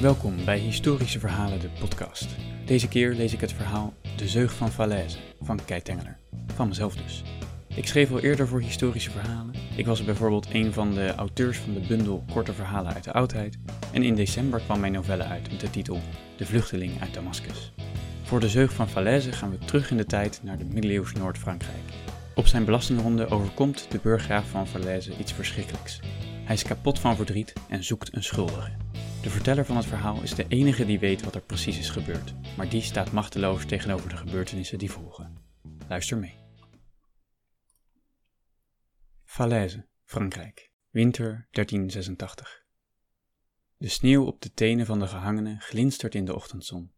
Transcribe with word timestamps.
Welkom 0.00 0.44
bij 0.44 0.58
Historische 0.58 1.18
Verhalen, 1.18 1.60
de 1.60 1.68
podcast. 1.80 2.26
Deze 2.64 2.88
keer 2.88 3.14
lees 3.14 3.32
ik 3.32 3.40
het 3.40 3.52
verhaal 3.52 3.94
De 4.16 4.28
Zeug 4.28 4.52
van 4.52 4.70
Falaise 4.70 5.18
van 5.40 5.64
Kei 5.64 5.82
Tengeler. 5.82 6.18
Van 6.54 6.68
mezelf 6.68 6.96
dus. 6.96 7.22
Ik 7.74 7.86
schreef 7.86 8.10
al 8.10 8.20
eerder 8.20 8.48
voor 8.48 8.60
historische 8.60 9.10
verhalen. 9.10 9.54
Ik 9.76 9.86
was 9.86 10.04
bijvoorbeeld 10.04 10.46
een 10.52 10.72
van 10.72 10.94
de 10.94 11.14
auteurs 11.14 11.58
van 11.58 11.74
de 11.74 11.80
bundel 11.80 12.24
Korte 12.32 12.52
Verhalen 12.52 12.94
uit 12.94 13.04
de 13.04 13.12
Oudheid. 13.12 13.58
En 13.92 14.02
in 14.02 14.14
december 14.14 14.60
kwam 14.60 14.80
mijn 14.80 14.92
novelle 14.92 15.24
uit 15.24 15.50
met 15.50 15.60
de 15.60 15.70
titel 15.70 16.00
De 16.36 16.46
Vluchteling 16.46 17.00
uit 17.00 17.14
Damascus. 17.14 17.72
Voor 18.22 18.40
de 18.40 18.48
zeug 18.48 18.72
van 18.72 18.88
Falaise 18.88 19.32
gaan 19.32 19.50
we 19.50 19.58
terug 19.58 19.90
in 19.90 19.96
de 19.96 20.06
tijd 20.06 20.40
naar 20.42 20.58
de 20.58 20.64
middeleeuws 20.64 21.12
Noord-Frankrijk. 21.12 21.92
Op 22.34 22.46
zijn 22.46 22.64
belastingronde 22.64 23.28
overkomt 23.28 23.86
de 23.90 23.98
burggraaf 24.02 24.48
van 24.48 24.66
Falaise 24.66 25.16
iets 25.18 25.32
verschrikkelijks. 25.32 26.00
Hij 26.44 26.54
is 26.54 26.62
kapot 26.62 26.98
van 26.98 27.16
verdriet 27.16 27.52
en 27.68 27.84
zoekt 27.84 28.14
een 28.14 28.24
schuldige. 28.24 28.70
De 29.28 29.34
verteller 29.34 29.64
van 29.64 29.76
het 29.76 29.86
verhaal 29.86 30.22
is 30.22 30.34
de 30.34 30.48
enige 30.48 30.86
die 30.86 30.98
weet 30.98 31.22
wat 31.22 31.34
er 31.34 31.40
precies 31.40 31.78
is 31.78 31.90
gebeurd, 31.90 32.34
maar 32.56 32.68
die 32.68 32.82
staat 32.82 33.12
machteloos 33.12 33.66
tegenover 33.66 34.08
de 34.08 34.16
gebeurtenissen 34.16 34.78
die 34.78 34.90
volgen. 34.90 35.38
Luister 35.88 36.18
mee. 36.18 36.34
Falaise, 39.24 39.86
Frankrijk, 40.04 40.70
winter 40.90 41.48
1386. 41.50 42.64
De 43.76 43.88
sneeuw 43.88 44.24
op 44.24 44.40
de 44.40 44.52
tenen 44.52 44.86
van 44.86 44.98
de 44.98 45.06
gehangenen 45.06 45.60
glinstert 45.60 46.14
in 46.14 46.24
de 46.24 46.34
ochtendzon. 46.34 46.92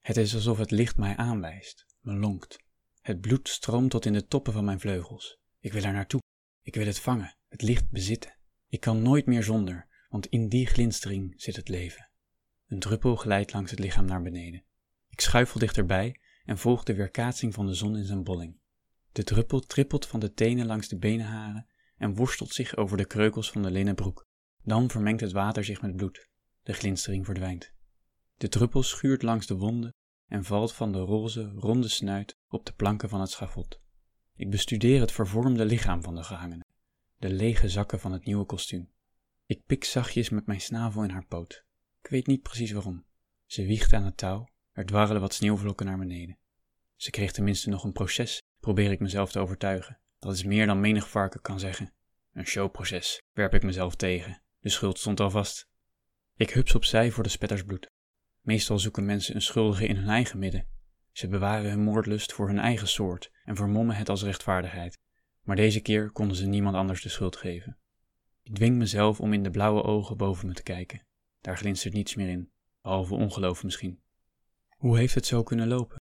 Het 0.00 0.16
is 0.16 0.34
alsof 0.34 0.58
het 0.58 0.70
licht 0.70 0.96
mij 0.96 1.16
aanwijst, 1.16 1.86
me 2.00 2.14
lonkt. 2.14 2.58
Het 3.00 3.20
bloed 3.20 3.48
stroomt 3.48 3.90
tot 3.90 4.06
in 4.06 4.12
de 4.12 4.26
toppen 4.26 4.52
van 4.52 4.64
mijn 4.64 4.80
vleugels. 4.80 5.38
Ik 5.60 5.72
wil 5.72 5.82
er 5.82 5.92
naartoe. 5.92 6.20
Ik 6.62 6.74
wil 6.74 6.86
het 6.86 7.00
vangen, 7.00 7.36
het 7.48 7.62
licht 7.62 7.90
bezitten. 7.90 8.36
Ik 8.68 8.80
kan 8.80 9.02
nooit 9.02 9.26
meer 9.26 9.42
zonder, 9.42 9.92
want 10.14 10.26
in 10.26 10.48
die 10.48 10.66
glinstering 10.66 11.34
zit 11.36 11.56
het 11.56 11.68
leven. 11.68 12.08
Een 12.66 12.78
druppel 12.78 13.16
glijdt 13.16 13.52
langs 13.52 13.70
het 13.70 13.80
lichaam 13.80 14.04
naar 14.04 14.22
beneden. 14.22 14.64
Ik 15.08 15.20
schuifel 15.20 15.60
dichterbij 15.60 16.20
en 16.44 16.58
volg 16.58 16.82
de 16.82 16.94
weerkaatsing 16.94 17.54
van 17.54 17.66
de 17.66 17.74
zon 17.74 17.96
in 17.96 18.04
zijn 18.04 18.24
bolling. 18.24 18.58
De 19.12 19.24
druppel 19.24 19.60
trippelt 19.60 20.06
van 20.06 20.20
de 20.20 20.32
tenen 20.32 20.66
langs 20.66 20.88
de 20.88 20.98
benenharen 20.98 21.66
en 21.96 22.14
worstelt 22.14 22.52
zich 22.52 22.76
over 22.76 22.96
de 22.96 23.04
kreukels 23.04 23.50
van 23.50 23.62
de 23.62 23.70
linnen 23.70 23.94
broek. 23.94 24.26
Dan 24.62 24.90
vermengt 24.90 25.20
het 25.20 25.32
water 25.32 25.64
zich 25.64 25.82
met 25.82 25.96
bloed. 25.96 26.28
De 26.62 26.72
glinstering 26.72 27.24
verdwijnt. 27.24 27.72
De 28.36 28.48
druppel 28.48 28.82
schuurt 28.82 29.22
langs 29.22 29.46
de 29.46 29.56
wonden 29.56 29.94
en 30.26 30.44
valt 30.44 30.74
van 30.74 30.92
de 30.92 30.98
roze, 30.98 31.52
ronde 31.56 31.88
snuit 31.88 32.36
op 32.48 32.66
de 32.66 32.72
planken 32.72 33.08
van 33.08 33.20
het 33.20 33.30
schavot. 33.30 33.80
Ik 34.34 34.50
bestudeer 34.50 35.00
het 35.00 35.12
vervormde 35.12 35.64
lichaam 35.64 36.02
van 36.02 36.14
de 36.14 36.22
gehangene, 36.22 36.64
de 37.18 37.30
lege 37.30 37.68
zakken 37.68 38.00
van 38.00 38.12
het 38.12 38.24
nieuwe 38.24 38.44
kostuum. 38.44 38.92
Ik 39.46 39.64
pik 39.66 39.84
zachtjes 39.84 40.28
met 40.28 40.46
mijn 40.46 40.60
snavel 40.60 41.02
in 41.02 41.10
haar 41.10 41.26
poot. 41.26 41.64
Ik 42.02 42.10
weet 42.10 42.26
niet 42.26 42.42
precies 42.42 42.72
waarom. 42.72 43.04
Ze 43.46 43.64
wiegt 43.64 43.92
aan 43.92 44.04
het 44.04 44.16
touw, 44.16 44.48
er 44.72 44.86
dwarrelen 44.86 45.20
wat 45.20 45.34
sneeuwvlokken 45.34 45.86
naar 45.86 45.98
beneden. 45.98 46.38
Ze 46.96 47.10
kreeg 47.10 47.32
tenminste 47.32 47.68
nog 47.68 47.84
een 47.84 47.92
proces, 47.92 48.42
probeer 48.60 48.90
ik 48.90 49.00
mezelf 49.00 49.30
te 49.32 49.38
overtuigen. 49.38 49.98
Dat 50.18 50.34
is 50.34 50.44
meer 50.44 50.66
dan 50.66 50.80
menig 50.80 51.08
varken 51.08 51.40
kan 51.40 51.60
zeggen. 51.60 51.92
Een 52.32 52.46
showproces, 52.46 53.22
werp 53.32 53.54
ik 53.54 53.62
mezelf 53.62 53.94
tegen. 53.94 54.42
De 54.60 54.68
schuld 54.68 54.98
stond 54.98 55.20
al 55.20 55.30
vast. 55.30 55.68
Ik 56.36 56.50
hups 56.50 56.74
opzij 56.74 57.10
voor 57.10 57.22
de 57.22 57.28
spettersbloed. 57.28 57.90
Meestal 58.40 58.78
zoeken 58.78 59.04
mensen 59.04 59.34
een 59.34 59.42
schuldige 59.42 59.86
in 59.86 59.96
hun 59.96 60.08
eigen 60.08 60.38
midden. 60.38 60.66
Ze 61.12 61.28
bewaren 61.28 61.70
hun 61.70 61.82
moordlust 61.82 62.32
voor 62.32 62.46
hun 62.46 62.58
eigen 62.58 62.88
soort 62.88 63.30
en 63.44 63.56
vermommen 63.56 63.96
het 63.96 64.08
als 64.08 64.22
rechtvaardigheid. 64.22 64.98
Maar 65.42 65.56
deze 65.56 65.80
keer 65.80 66.10
konden 66.10 66.36
ze 66.36 66.46
niemand 66.46 66.76
anders 66.76 67.02
de 67.02 67.08
schuld 67.08 67.36
geven. 67.36 67.78
Ik 68.44 68.54
dwing 68.54 68.76
mezelf 68.76 69.20
om 69.20 69.32
in 69.32 69.42
de 69.42 69.50
blauwe 69.50 69.82
ogen 69.82 70.16
boven 70.16 70.46
me 70.46 70.54
te 70.54 70.62
kijken. 70.62 71.06
Daar 71.40 71.56
glinstert 71.56 71.94
niets 71.94 72.14
meer 72.14 72.28
in, 72.28 72.50
behalve 72.82 73.14
ongeloof 73.14 73.64
misschien. 73.64 74.00
Hoe 74.68 74.98
heeft 74.98 75.14
het 75.14 75.26
zo 75.26 75.42
kunnen 75.42 75.68
lopen? 75.68 76.00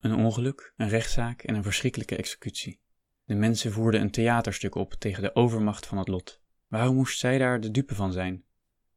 Een 0.00 0.14
ongeluk, 0.14 0.72
een 0.76 0.88
rechtszaak 0.88 1.42
en 1.42 1.54
een 1.54 1.62
verschrikkelijke 1.62 2.16
executie. 2.16 2.80
De 3.24 3.34
mensen 3.34 3.72
voerden 3.72 4.00
een 4.00 4.10
theaterstuk 4.10 4.74
op 4.74 4.92
tegen 4.92 5.22
de 5.22 5.34
overmacht 5.34 5.86
van 5.86 5.98
het 5.98 6.08
lot. 6.08 6.40
Waarom 6.66 6.94
moest 6.94 7.18
zij 7.18 7.38
daar 7.38 7.60
de 7.60 7.70
dupe 7.70 7.94
van 7.94 8.12
zijn? 8.12 8.44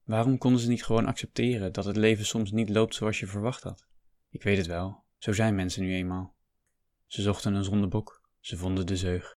Waarom 0.04 0.38
konden 0.38 0.62
ze 0.62 0.68
niet 0.68 0.84
gewoon 0.84 1.06
accepteren 1.06 1.74
dat 1.74 1.86
het 1.86 1.96
leven 1.96 2.26
soms 2.26 2.52
niet 2.52 2.70
loopt 2.70 2.96
zoals 2.96 3.20
je 3.20 3.28
verwacht 3.28 3.64
had? 3.64 3.86
Ik 4.30 4.44
weet 4.44 4.58
het 4.58 4.68
wel, 4.68 5.04
zo 5.18 5.34
zijn 5.34 5.56
mensen 5.56 5.84
nu 5.84 5.94
eenmaal. 5.94 6.36
Ze 7.06 7.22
zochten 7.22 7.54
een 7.54 7.64
zondebok, 7.64 8.22
ze 8.40 8.58
vonden 8.58 8.86
de 8.86 8.98
zeug. 8.98 9.36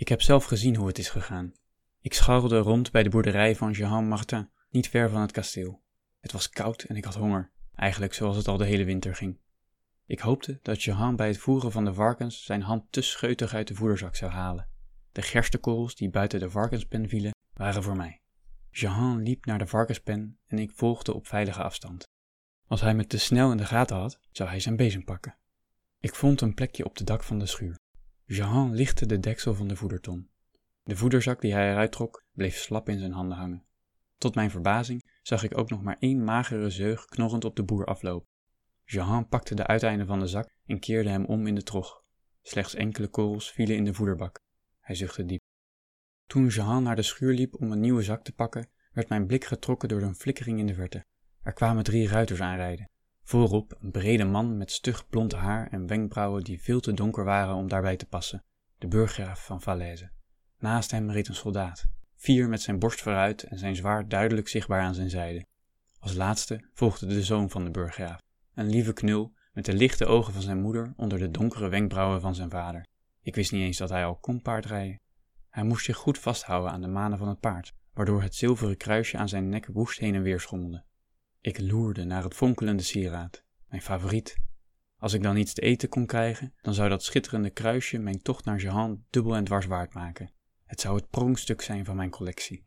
Ik 0.00 0.08
heb 0.08 0.22
zelf 0.22 0.44
gezien 0.44 0.76
hoe 0.76 0.86
het 0.86 0.98
is 0.98 1.08
gegaan. 1.08 1.52
Ik 2.00 2.14
scharrelde 2.14 2.58
rond 2.58 2.90
bij 2.90 3.02
de 3.02 3.08
boerderij 3.08 3.56
van 3.56 3.70
Jean 3.70 4.08
Martin, 4.08 4.50
niet 4.70 4.88
ver 4.88 5.10
van 5.10 5.20
het 5.20 5.32
kasteel. 5.32 5.82
Het 6.20 6.32
was 6.32 6.50
koud 6.50 6.82
en 6.82 6.96
ik 6.96 7.04
had 7.04 7.14
honger, 7.14 7.50
eigenlijk 7.74 8.14
zoals 8.14 8.36
het 8.36 8.48
al 8.48 8.56
de 8.56 8.64
hele 8.64 8.84
winter 8.84 9.14
ging. 9.14 9.38
Ik 10.06 10.20
hoopte 10.20 10.58
dat 10.62 10.82
Jehan 10.82 11.16
bij 11.16 11.26
het 11.26 11.38
voeren 11.38 11.72
van 11.72 11.84
de 11.84 11.94
varkens 11.94 12.44
zijn 12.44 12.62
hand 12.62 12.92
te 12.92 13.00
scheutig 13.00 13.54
uit 13.54 13.68
de 13.68 13.74
voederzak 13.74 14.16
zou 14.16 14.30
halen. 14.30 14.68
De 15.12 15.22
gerstekorrels 15.22 15.94
die 15.94 16.10
buiten 16.10 16.40
de 16.40 16.50
varkenspen 16.50 17.08
vielen, 17.08 17.34
waren 17.54 17.82
voor 17.82 17.96
mij. 17.96 18.20
Jehan 18.70 19.22
liep 19.22 19.44
naar 19.44 19.58
de 19.58 19.66
varkenspen 19.66 20.38
en 20.46 20.58
ik 20.58 20.70
volgde 20.74 21.14
op 21.14 21.26
veilige 21.26 21.62
afstand. 21.62 22.04
Als 22.66 22.80
hij 22.80 22.94
me 22.94 23.06
te 23.06 23.18
snel 23.18 23.50
in 23.50 23.56
de 23.56 23.66
gaten 23.66 23.96
had, 23.96 24.20
zou 24.32 24.48
hij 24.48 24.60
zijn 24.60 24.76
bezem 24.76 25.04
pakken. 25.04 25.36
Ik 25.98 26.14
vond 26.14 26.40
een 26.40 26.54
plekje 26.54 26.84
op 26.84 26.96
de 26.96 27.04
dak 27.04 27.22
van 27.22 27.38
de 27.38 27.46
schuur. 27.46 27.78
Jehan 28.32 28.74
lichtte 28.74 29.06
de 29.06 29.18
deksel 29.18 29.54
van 29.54 29.68
de 29.68 29.76
voederton. 29.76 30.30
De 30.82 30.96
voederzak 30.96 31.40
die 31.40 31.52
hij 31.52 31.70
eruit 31.70 31.92
trok, 31.92 32.24
bleef 32.32 32.56
slap 32.56 32.88
in 32.88 32.98
zijn 32.98 33.12
handen 33.12 33.36
hangen. 33.36 33.64
Tot 34.18 34.34
mijn 34.34 34.50
verbazing 34.50 35.10
zag 35.22 35.42
ik 35.42 35.58
ook 35.58 35.70
nog 35.70 35.82
maar 35.82 35.96
één 35.98 36.24
magere 36.24 36.70
zeug 36.70 37.04
knorrend 37.04 37.44
op 37.44 37.56
de 37.56 37.62
boer 37.62 37.84
aflopen. 37.84 38.28
Jehan 38.84 39.28
pakte 39.28 39.54
de 39.54 39.66
uiteinden 39.66 40.06
van 40.06 40.20
de 40.20 40.26
zak 40.26 40.50
en 40.66 40.80
keerde 40.80 41.08
hem 41.08 41.24
om 41.24 41.46
in 41.46 41.54
de 41.54 41.62
trog. 41.62 42.02
Slechts 42.42 42.74
enkele 42.74 43.08
korrels 43.08 43.52
vielen 43.52 43.76
in 43.76 43.84
de 43.84 43.94
voederbak. 43.94 44.40
Hij 44.80 44.94
zuchtte 44.94 45.24
diep. 45.24 45.42
Toen 46.26 46.46
Jehan 46.46 46.82
naar 46.82 46.96
de 46.96 47.02
schuur 47.02 47.34
liep 47.34 47.60
om 47.60 47.72
een 47.72 47.80
nieuwe 47.80 48.02
zak 48.02 48.24
te 48.24 48.32
pakken, 48.32 48.70
werd 48.92 49.08
mijn 49.08 49.26
blik 49.26 49.44
getrokken 49.44 49.88
door 49.88 50.02
een 50.02 50.14
flikkering 50.14 50.58
in 50.58 50.66
de 50.66 50.74
verte. 50.74 51.04
Er 51.42 51.52
kwamen 51.52 51.84
drie 51.84 52.08
ruiters 52.08 52.40
aanrijden. 52.40 52.90
Voorop 53.30 53.76
een 53.80 53.90
brede 53.90 54.24
man 54.24 54.56
met 54.56 54.70
stug 54.72 55.08
blond 55.08 55.32
haar 55.32 55.68
en 55.70 55.86
wenkbrauwen 55.86 56.44
die 56.44 56.62
veel 56.62 56.80
te 56.80 56.92
donker 56.92 57.24
waren 57.24 57.54
om 57.54 57.68
daarbij 57.68 57.96
te 57.96 58.06
passen, 58.06 58.44
de 58.78 58.86
burggraaf 58.86 59.44
van 59.44 59.62
Falaise. 59.62 60.10
Naast 60.58 60.90
hem 60.90 61.10
reed 61.10 61.28
een 61.28 61.34
soldaat, 61.34 61.86
fier 62.16 62.48
met 62.48 62.62
zijn 62.62 62.78
borst 62.78 63.00
vooruit 63.00 63.42
en 63.42 63.58
zijn 63.58 63.76
zwaard 63.76 64.10
duidelijk 64.10 64.48
zichtbaar 64.48 64.80
aan 64.80 64.94
zijn 64.94 65.10
zijde. 65.10 65.46
Als 65.98 66.14
laatste 66.14 66.68
volgde 66.72 67.06
de 67.06 67.22
zoon 67.22 67.50
van 67.50 67.64
de 67.64 67.70
burggraaf, 67.70 68.20
een 68.54 68.70
lieve 68.70 68.92
knul 68.92 69.32
met 69.52 69.64
de 69.64 69.74
lichte 69.74 70.06
ogen 70.06 70.32
van 70.32 70.42
zijn 70.42 70.60
moeder 70.60 70.92
onder 70.96 71.18
de 71.18 71.30
donkere 71.30 71.68
wenkbrauwen 71.68 72.20
van 72.20 72.34
zijn 72.34 72.50
vader. 72.50 72.86
Ik 73.22 73.34
wist 73.34 73.52
niet 73.52 73.62
eens 73.62 73.78
dat 73.78 73.90
hij 73.90 74.04
al 74.04 74.16
kon 74.16 74.42
paardrijden. 74.42 75.00
Hij 75.48 75.64
moest 75.64 75.84
zich 75.84 75.96
goed 75.96 76.18
vasthouden 76.18 76.72
aan 76.72 76.80
de 76.80 76.88
manen 76.88 77.18
van 77.18 77.28
het 77.28 77.40
paard, 77.40 77.72
waardoor 77.92 78.22
het 78.22 78.34
zilveren 78.34 78.76
kruisje 78.76 79.18
aan 79.18 79.28
zijn 79.28 79.48
nek 79.48 79.66
woest 79.72 79.98
heen 79.98 80.14
en 80.14 80.22
weer 80.22 80.40
schommelde. 80.40 80.84
Ik 81.40 81.60
loerde 81.60 82.04
naar 82.04 82.22
het 82.22 82.34
fonkelende 82.34 82.82
sieraad, 82.82 83.44
mijn 83.68 83.82
favoriet. 83.82 84.36
Als 84.96 85.12
ik 85.12 85.22
dan 85.22 85.36
iets 85.36 85.52
te 85.52 85.60
eten 85.60 85.88
kon 85.88 86.06
krijgen, 86.06 86.54
dan 86.62 86.74
zou 86.74 86.88
dat 86.88 87.04
schitterende 87.04 87.50
kruisje 87.50 87.98
mijn 87.98 88.22
tocht 88.22 88.44
naar 88.44 88.58
Jehan 88.58 89.04
dubbel 89.10 89.36
en 89.36 89.44
dwars 89.44 89.66
waard 89.66 89.94
maken. 89.94 90.32
Het 90.64 90.80
zou 90.80 90.96
het 90.96 91.10
pronkstuk 91.10 91.62
zijn 91.62 91.84
van 91.84 91.96
mijn 91.96 92.10
collectie. 92.10 92.66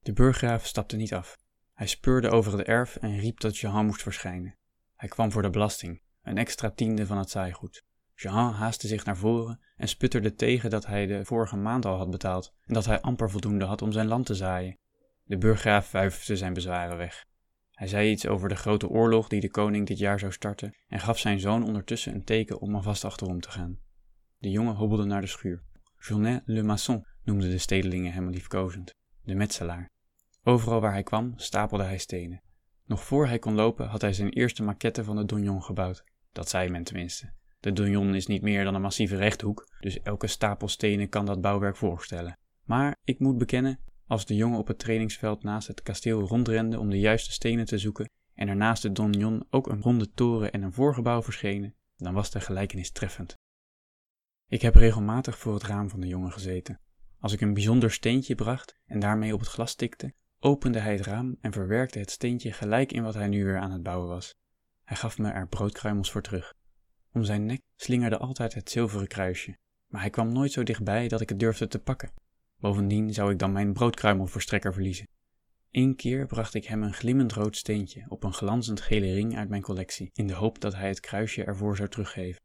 De 0.00 0.12
burggraaf 0.12 0.66
stapte 0.66 0.96
niet 0.96 1.14
af. 1.14 1.38
Hij 1.74 1.86
speurde 1.86 2.30
over 2.30 2.58
het 2.58 2.66
erf 2.66 2.96
en 2.96 3.18
riep 3.18 3.40
dat 3.40 3.58
Jehan 3.58 3.86
moest 3.86 4.02
verschijnen. 4.02 4.56
Hij 4.94 5.08
kwam 5.08 5.32
voor 5.32 5.42
de 5.42 5.50
belasting, 5.50 6.02
een 6.22 6.38
extra 6.38 6.70
tiende 6.70 7.06
van 7.06 7.18
het 7.18 7.30
zaaigoed. 7.30 7.84
Jean 8.14 8.52
haastte 8.52 8.86
zich 8.86 9.04
naar 9.04 9.16
voren 9.16 9.60
en 9.76 9.88
sputterde 9.88 10.34
tegen 10.34 10.70
dat 10.70 10.86
hij 10.86 11.06
de 11.06 11.24
vorige 11.24 11.56
maand 11.56 11.84
al 11.84 11.96
had 11.96 12.10
betaald 12.10 12.54
en 12.64 12.74
dat 12.74 12.84
hij 12.84 13.00
amper 13.00 13.30
voldoende 13.30 13.64
had 13.64 13.82
om 13.82 13.92
zijn 13.92 14.06
land 14.06 14.26
te 14.26 14.34
zaaien. 14.34 14.78
De 15.24 15.38
burggraaf 15.38 15.90
wuifde 15.90 16.36
zijn 16.36 16.52
bezwaren 16.52 16.96
weg. 16.96 17.26
Hij 17.76 17.86
zei 17.86 18.10
iets 18.10 18.26
over 18.26 18.48
de 18.48 18.56
grote 18.56 18.88
oorlog 18.88 19.28
die 19.28 19.40
de 19.40 19.50
koning 19.50 19.86
dit 19.86 19.98
jaar 19.98 20.18
zou 20.18 20.32
starten 20.32 20.74
en 20.88 21.00
gaf 21.00 21.18
zijn 21.18 21.40
zoon 21.40 21.64
ondertussen 21.64 22.14
een 22.14 22.24
teken 22.24 22.60
om 22.60 22.74
alvast 22.74 23.04
achterom 23.04 23.40
te 23.40 23.50
gaan. 23.50 23.78
De 24.38 24.50
jongen 24.50 24.74
hobbelde 24.74 25.04
naar 25.04 25.20
de 25.20 25.26
schuur. 25.26 25.62
Journet 25.98 26.42
le 26.44 26.62
maçon 26.62 27.06
noemden 27.24 27.50
de 27.50 27.58
stedelingen 27.58 28.12
hem 28.12 28.30
liefkozend, 28.30 28.94
de 29.22 29.34
metselaar. 29.34 29.90
Overal 30.42 30.80
waar 30.80 30.92
hij 30.92 31.02
kwam 31.02 31.32
stapelde 31.36 31.84
hij 31.84 31.98
stenen. 31.98 32.42
Nog 32.84 33.04
voor 33.04 33.26
hij 33.26 33.38
kon 33.38 33.54
lopen 33.54 33.86
had 33.86 34.00
hij 34.00 34.12
zijn 34.12 34.30
eerste 34.30 34.62
maquette 34.62 35.04
van 35.04 35.16
de 35.16 35.24
donjon 35.24 35.62
gebouwd. 35.62 36.04
Dat 36.32 36.48
zei 36.48 36.68
men 36.68 36.84
tenminste. 36.84 37.32
De 37.60 37.72
donjon 37.72 38.14
is 38.14 38.26
niet 38.26 38.42
meer 38.42 38.64
dan 38.64 38.74
een 38.74 38.80
massieve 38.80 39.16
rechthoek, 39.16 39.66
dus 39.80 40.00
elke 40.00 40.26
stapel 40.26 40.68
stenen 40.68 41.08
kan 41.08 41.26
dat 41.26 41.40
bouwwerk 41.40 41.76
voorstellen. 41.76 42.38
Maar 42.62 42.96
ik 43.04 43.18
moet 43.18 43.38
bekennen, 43.38 43.80
als 44.06 44.26
de 44.26 44.34
jongen 44.34 44.58
op 44.58 44.66
het 44.66 44.78
trainingsveld 44.78 45.42
naast 45.42 45.68
het 45.68 45.82
kasteel 45.82 46.20
rondrende 46.20 46.78
om 46.78 46.90
de 46.90 46.98
juiste 46.98 47.32
stenen 47.32 47.64
te 47.64 47.78
zoeken 47.78 48.10
en 48.34 48.48
er 48.48 48.56
naast 48.56 48.82
de 48.82 48.92
donjon 48.92 49.46
ook 49.50 49.66
een 49.68 49.82
ronde 49.82 50.10
toren 50.10 50.52
en 50.52 50.62
een 50.62 50.72
voorgebouw 50.72 51.22
verschenen, 51.22 51.74
dan 51.96 52.14
was 52.14 52.30
de 52.30 52.40
gelijkenis 52.40 52.90
treffend. 52.90 53.38
Ik 54.48 54.62
heb 54.62 54.74
regelmatig 54.74 55.38
voor 55.38 55.54
het 55.54 55.62
raam 55.62 55.90
van 55.90 56.00
de 56.00 56.06
jongen 56.06 56.32
gezeten. 56.32 56.80
Als 57.20 57.32
ik 57.32 57.40
een 57.40 57.54
bijzonder 57.54 57.90
steentje 57.90 58.34
bracht 58.34 58.78
en 58.86 58.98
daarmee 58.98 59.34
op 59.34 59.40
het 59.40 59.48
glas 59.48 59.74
tikte, 59.74 60.14
opende 60.38 60.78
hij 60.78 60.92
het 60.92 61.06
raam 61.06 61.36
en 61.40 61.52
verwerkte 61.52 61.98
het 61.98 62.10
steentje 62.10 62.52
gelijk 62.52 62.92
in 62.92 63.02
wat 63.02 63.14
hij 63.14 63.28
nu 63.28 63.44
weer 63.44 63.58
aan 63.58 63.72
het 63.72 63.82
bouwen 63.82 64.08
was. 64.08 64.36
Hij 64.84 64.96
gaf 64.96 65.18
me 65.18 65.30
er 65.30 65.48
broodkruimels 65.48 66.10
voor 66.10 66.22
terug. 66.22 66.54
Om 67.12 67.24
zijn 67.24 67.46
nek 67.46 67.60
slingerde 67.76 68.18
altijd 68.18 68.54
het 68.54 68.70
zilveren 68.70 69.06
kruisje, 69.06 69.58
maar 69.86 70.00
hij 70.00 70.10
kwam 70.10 70.32
nooit 70.32 70.52
zo 70.52 70.62
dichtbij 70.62 71.08
dat 71.08 71.20
ik 71.20 71.28
het 71.28 71.38
durfde 71.38 71.68
te 71.68 71.78
pakken. 71.78 72.10
Bovendien 72.58 73.14
zou 73.14 73.30
ik 73.30 73.38
dan 73.38 73.52
mijn 73.52 73.72
broodkruimelverstrekker 73.72 74.72
verliezen. 74.72 75.08
Eén 75.70 75.96
keer 75.96 76.26
bracht 76.26 76.54
ik 76.54 76.64
hem 76.64 76.82
een 76.82 76.94
glimmend 76.94 77.32
rood 77.32 77.56
steentje 77.56 78.04
op 78.08 78.24
een 78.24 78.32
glanzend 78.32 78.80
gele 78.80 79.12
ring 79.12 79.36
uit 79.36 79.48
mijn 79.48 79.62
collectie, 79.62 80.10
in 80.12 80.26
de 80.26 80.34
hoop 80.34 80.60
dat 80.60 80.74
hij 80.74 80.88
het 80.88 81.00
kruisje 81.00 81.44
ervoor 81.44 81.76
zou 81.76 81.88
teruggeven. 81.88 82.42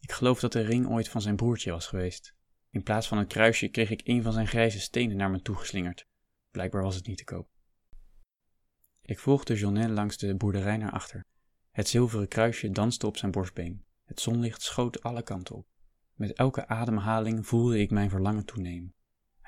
Ik 0.00 0.12
geloof 0.12 0.40
dat 0.40 0.52
de 0.52 0.60
ring 0.60 0.88
ooit 0.88 1.08
van 1.08 1.20
zijn 1.20 1.36
broertje 1.36 1.70
was 1.70 1.86
geweest. 1.86 2.34
In 2.70 2.82
plaats 2.82 3.08
van 3.08 3.18
het 3.18 3.28
kruisje 3.28 3.68
kreeg 3.68 3.90
ik 3.90 4.00
een 4.04 4.22
van 4.22 4.32
zijn 4.32 4.46
grijze 4.46 4.80
stenen 4.80 5.16
naar 5.16 5.30
me 5.30 5.42
toegeslingerd. 5.42 6.06
Blijkbaar 6.50 6.82
was 6.82 6.94
het 6.94 7.06
niet 7.06 7.16
te 7.16 7.24
koop. 7.24 7.48
Ik 9.02 9.18
volgde 9.18 9.54
Jonet 9.54 9.90
langs 9.90 10.16
de 10.16 10.36
boerderij 10.36 10.76
naar 10.76 10.92
achter. 10.92 11.24
Het 11.70 11.88
zilveren 11.88 12.28
kruisje 12.28 12.70
danste 12.70 13.06
op 13.06 13.16
zijn 13.16 13.30
borstbeen. 13.30 13.84
Het 14.04 14.20
zonlicht 14.20 14.62
schoot 14.62 15.02
alle 15.02 15.22
kanten 15.22 15.54
op. 15.54 15.66
Met 16.14 16.32
elke 16.32 16.66
ademhaling 16.66 17.46
voelde 17.46 17.80
ik 17.80 17.90
mijn 17.90 18.10
verlangen 18.10 18.44
toenemen. 18.44 18.94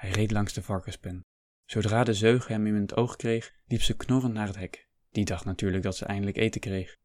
Hij 0.04 0.12
reed 0.12 0.30
langs 0.30 0.52
de 0.52 0.62
varkenspen. 0.62 1.24
Zodra 1.64 2.04
de 2.04 2.14
zeug 2.14 2.48
hem 2.48 2.66
in 2.66 2.74
het 2.74 2.96
oog 2.96 3.16
kreeg, 3.16 3.52
liep 3.66 3.82
ze 3.82 3.96
knorrend 3.96 4.34
naar 4.34 4.46
het 4.46 4.56
hek. 4.56 4.88
Die 5.10 5.24
dacht 5.24 5.44
natuurlijk 5.44 5.82
dat 5.82 5.96
ze 5.96 6.04
eindelijk 6.04 6.36
eten 6.36 6.60
kreeg. 6.60 6.96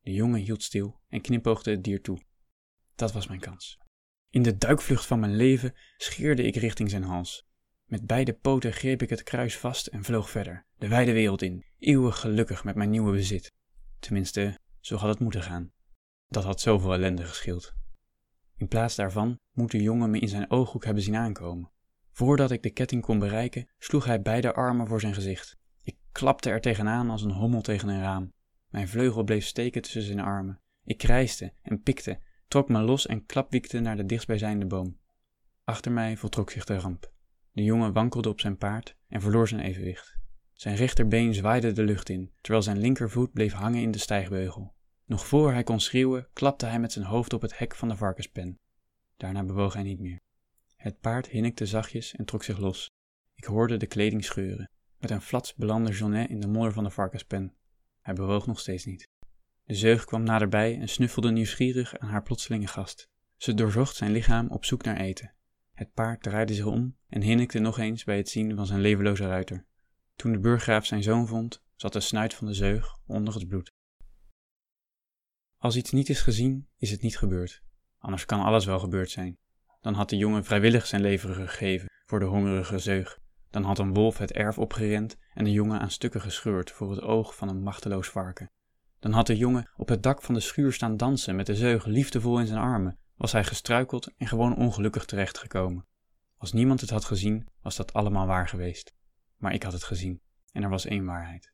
De 0.00 0.12
jongen 0.12 0.40
hield 0.40 0.62
stil 0.62 1.00
en 1.08 1.20
knipoogde 1.20 1.70
het 1.70 1.84
dier 1.84 2.02
toe. 2.02 2.22
Dat 2.94 3.12
was 3.12 3.26
mijn 3.26 3.40
kans. 3.40 3.78
In 4.30 4.42
de 4.42 4.56
duikvlucht 4.56 5.06
van 5.06 5.20
mijn 5.20 5.36
leven 5.36 5.74
scheerde 5.96 6.42
ik 6.42 6.56
richting 6.56 6.90
zijn 6.90 7.02
hals. 7.02 7.46
Met 7.84 8.06
beide 8.06 8.32
poten 8.32 8.72
greep 8.72 9.02
ik 9.02 9.10
het 9.10 9.22
kruis 9.22 9.58
vast 9.58 9.86
en 9.86 10.04
vloog 10.04 10.30
verder, 10.30 10.66
de 10.76 10.88
wijde 10.88 11.12
wereld 11.12 11.42
in, 11.42 11.64
eeuwig 11.78 12.20
gelukkig 12.20 12.64
met 12.64 12.74
mijn 12.74 12.90
nieuwe 12.90 13.12
bezit. 13.12 13.52
Tenminste, 13.98 14.58
zo 14.80 14.96
had 14.96 15.08
het 15.08 15.18
moeten 15.18 15.42
gaan. 15.42 15.72
Dat 16.28 16.44
had 16.44 16.60
zoveel 16.60 16.92
ellende 16.92 17.24
geschild. 17.24 17.74
In 18.56 18.68
plaats 18.68 18.94
daarvan 18.94 19.38
moet 19.52 19.70
de 19.70 19.82
jongen 19.82 20.10
me 20.10 20.18
in 20.18 20.28
zijn 20.28 20.50
ooghoek 20.50 20.84
hebben 20.84 21.02
zien 21.02 21.16
aankomen. 21.16 21.74
Voordat 22.16 22.50
ik 22.50 22.62
de 22.62 22.70
ketting 22.70 23.02
kon 23.02 23.18
bereiken, 23.18 23.68
sloeg 23.78 24.04
hij 24.04 24.22
beide 24.22 24.54
armen 24.54 24.86
voor 24.86 25.00
zijn 25.00 25.14
gezicht. 25.14 25.58
Ik 25.82 25.96
klapte 26.12 26.50
er 26.50 26.60
tegenaan 26.60 27.10
als 27.10 27.22
een 27.22 27.30
hommel 27.30 27.60
tegen 27.60 27.88
een 27.88 28.00
raam. 28.00 28.32
Mijn 28.68 28.88
vleugel 28.88 29.24
bleef 29.24 29.44
steken 29.44 29.82
tussen 29.82 30.02
zijn 30.02 30.20
armen. 30.20 30.60
Ik 30.84 30.98
krijste 30.98 31.52
en 31.62 31.82
pikte, 31.82 32.18
trok 32.48 32.68
me 32.68 32.80
los 32.80 33.06
en 33.06 33.26
klapwiekte 33.26 33.80
naar 33.80 33.96
de 33.96 34.06
dichtstbijzijnde 34.06 34.66
boom. 34.66 34.98
Achter 35.64 35.92
mij 35.92 36.16
voltrok 36.16 36.50
zich 36.50 36.64
de 36.64 36.78
ramp. 36.78 37.12
De 37.52 37.62
jongen 37.62 37.92
wankelde 37.92 38.28
op 38.28 38.40
zijn 38.40 38.56
paard 38.56 38.96
en 39.08 39.20
verloor 39.20 39.48
zijn 39.48 39.60
evenwicht. 39.60 40.16
Zijn 40.52 40.76
rechterbeen 40.76 41.34
zwaaide 41.34 41.72
de 41.72 41.84
lucht 41.84 42.08
in, 42.08 42.32
terwijl 42.40 42.62
zijn 42.62 42.78
linkervoet 42.78 43.32
bleef 43.32 43.52
hangen 43.52 43.82
in 43.82 43.90
de 43.90 43.98
stijgbeugel. 43.98 44.74
Nog 45.04 45.26
voor 45.26 45.52
hij 45.52 45.62
kon 45.62 45.80
schreeuwen, 45.80 46.28
klapte 46.32 46.66
hij 46.66 46.80
met 46.80 46.92
zijn 46.92 47.04
hoofd 47.04 47.32
op 47.32 47.42
het 47.42 47.58
hek 47.58 47.74
van 47.74 47.88
de 47.88 47.96
varkenspen. 47.96 48.58
Daarna 49.16 49.44
bewoog 49.44 49.72
hij 49.72 49.82
niet 49.82 50.00
meer. 50.00 50.24
Het 50.86 51.00
paard 51.00 51.28
hinnikte 51.28 51.66
zachtjes 51.66 52.14
en 52.14 52.24
trok 52.24 52.42
zich 52.42 52.58
los. 52.58 52.90
Ik 53.34 53.44
hoorde 53.44 53.76
de 53.76 53.86
kleding 53.86 54.24
scheuren. 54.24 54.70
Met 54.98 55.10
een 55.10 55.20
flats 55.20 55.54
belandde 55.54 55.92
Jonet 55.92 56.28
in 56.28 56.40
de 56.40 56.46
modder 56.46 56.72
van 56.72 56.84
de 56.84 56.90
varkenspen. 56.90 57.54
Hij 58.00 58.14
bewoog 58.14 58.46
nog 58.46 58.60
steeds 58.60 58.84
niet. 58.84 59.08
De 59.64 59.74
zeug 59.74 60.04
kwam 60.04 60.22
naderbij 60.22 60.80
en 60.80 60.88
snuffelde 60.88 61.30
nieuwsgierig 61.30 61.98
aan 61.98 62.08
haar 62.08 62.22
plotselinge 62.22 62.66
gast. 62.66 63.08
Ze 63.36 63.54
doorzocht 63.54 63.96
zijn 63.96 64.10
lichaam 64.10 64.48
op 64.48 64.64
zoek 64.64 64.82
naar 64.82 64.96
eten. 64.96 65.34
Het 65.72 65.92
paard 65.92 66.22
draaide 66.22 66.54
zich 66.54 66.66
om 66.66 66.96
en 67.08 67.22
hinnikte 67.22 67.58
nog 67.58 67.78
eens 67.78 68.04
bij 68.04 68.16
het 68.16 68.28
zien 68.28 68.56
van 68.56 68.66
zijn 68.66 68.80
levenloze 68.80 69.26
ruiter. 69.26 69.66
Toen 70.16 70.32
de 70.32 70.38
burggraaf 70.38 70.86
zijn 70.86 71.02
zoon 71.02 71.26
vond, 71.26 71.62
zat 71.76 71.92
de 71.92 72.00
snuit 72.00 72.34
van 72.34 72.46
de 72.46 72.54
zeug 72.54 72.98
onder 73.06 73.34
het 73.34 73.48
bloed. 73.48 73.72
Als 75.56 75.76
iets 75.76 75.90
niet 75.90 76.08
is 76.08 76.20
gezien, 76.20 76.68
is 76.76 76.90
het 76.90 77.02
niet 77.02 77.18
gebeurd. 77.18 77.62
Anders 77.98 78.24
kan 78.24 78.40
alles 78.40 78.64
wel 78.64 78.78
gebeurd 78.78 79.10
zijn. 79.10 79.38
Dan 79.86 79.94
had 79.94 80.08
de 80.08 80.16
jongen 80.16 80.44
vrijwillig 80.44 80.86
zijn 80.86 81.00
leven 81.00 81.34
gegeven 81.34 81.88
voor 82.06 82.18
de 82.18 82.24
hongerige 82.24 82.78
zeug. 82.78 83.18
Dan 83.50 83.62
had 83.62 83.78
een 83.78 83.94
wolf 83.94 84.18
het 84.18 84.32
erf 84.32 84.58
opgerend 84.58 85.16
en 85.34 85.44
de 85.44 85.52
jongen 85.52 85.80
aan 85.80 85.90
stukken 85.90 86.20
gescheurd 86.20 86.70
voor 86.70 86.90
het 86.90 87.00
oog 87.00 87.36
van 87.36 87.48
een 87.48 87.62
machteloos 87.62 88.08
varken. 88.08 88.50
Dan 88.98 89.12
had 89.12 89.26
de 89.26 89.36
jongen 89.36 89.70
op 89.76 89.88
het 89.88 90.02
dak 90.02 90.22
van 90.22 90.34
de 90.34 90.40
schuur 90.40 90.72
staan 90.72 90.96
dansen 90.96 91.36
met 91.36 91.46
de 91.46 91.56
zeug 91.56 91.84
liefdevol 91.84 92.40
in 92.40 92.46
zijn 92.46 92.60
armen. 92.60 92.98
Was 93.16 93.32
hij 93.32 93.44
gestruikeld 93.44 94.12
en 94.16 94.26
gewoon 94.26 94.56
ongelukkig 94.56 95.04
terechtgekomen. 95.04 95.86
Als 96.36 96.52
niemand 96.52 96.80
het 96.80 96.90
had 96.90 97.04
gezien, 97.04 97.48
was 97.60 97.76
dat 97.76 97.92
allemaal 97.92 98.26
waar 98.26 98.48
geweest. 98.48 98.94
Maar 99.36 99.54
ik 99.54 99.62
had 99.62 99.72
het 99.72 99.84
gezien 99.84 100.20
en 100.52 100.62
er 100.62 100.70
was 100.70 100.84
één 100.84 101.04
waarheid. 101.04 101.52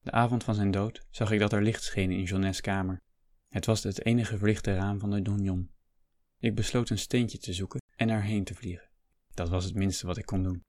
De 0.00 0.10
avond 0.10 0.44
van 0.44 0.54
zijn 0.54 0.70
dood 0.70 1.06
zag 1.10 1.30
ik 1.30 1.38
dat 1.38 1.52
er 1.52 1.62
licht 1.62 1.82
scheen 1.82 2.10
in 2.10 2.22
Jeanette's 2.22 2.60
kamer. 2.60 3.02
Het 3.48 3.66
was 3.66 3.82
het 3.82 4.04
enige 4.04 4.38
verlichte 4.38 4.74
raam 4.74 5.00
van 5.00 5.10
de 5.10 5.22
donjon. 5.22 5.72
Ik 6.44 6.54
besloot 6.54 6.90
een 6.90 6.98
steentje 6.98 7.38
te 7.38 7.52
zoeken 7.52 7.82
en 7.96 8.08
erheen 8.08 8.44
te 8.44 8.54
vliegen. 8.54 8.88
Dat 9.30 9.48
was 9.48 9.64
het 9.64 9.74
minste 9.74 10.06
wat 10.06 10.16
ik 10.16 10.26
kon 10.26 10.42
doen. 10.42 10.64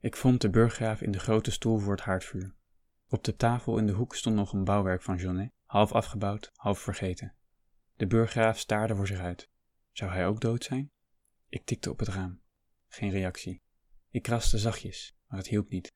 Ik 0.00 0.16
vond 0.16 0.40
de 0.40 0.50
burggraaf 0.50 1.00
in 1.00 1.10
de 1.10 1.18
grote 1.18 1.50
stoel 1.50 1.78
voor 1.78 1.92
het 1.92 2.04
haardvuur. 2.04 2.54
Op 3.08 3.24
de 3.24 3.36
tafel 3.36 3.78
in 3.78 3.86
de 3.86 3.92
hoek 3.92 4.14
stond 4.14 4.36
nog 4.36 4.52
een 4.52 4.64
bouwwerk 4.64 5.02
van 5.02 5.16
Jonet, 5.16 5.52
half 5.64 5.92
afgebouwd, 5.92 6.50
half 6.54 6.78
vergeten. 6.78 7.34
De 7.94 8.06
burggraaf 8.06 8.58
staarde 8.58 8.96
voor 8.96 9.06
zich 9.06 9.18
uit. 9.18 9.50
Zou 9.92 10.10
hij 10.10 10.26
ook 10.26 10.40
dood 10.40 10.64
zijn? 10.64 10.90
Ik 11.48 11.64
tikte 11.64 11.90
op 11.90 11.98
het 11.98 12.08
raam. 12.08 12.40
Geen 12.88 13.10
reactie. 13.10 13.62
Ik 14.10 14.22
kraste 14.22 14.58
zachtjes, 14.58 15.16
maar 15.26 15.38
het 15.38 15.48
hielp 15.48 15.68
niet. 15.68 15.94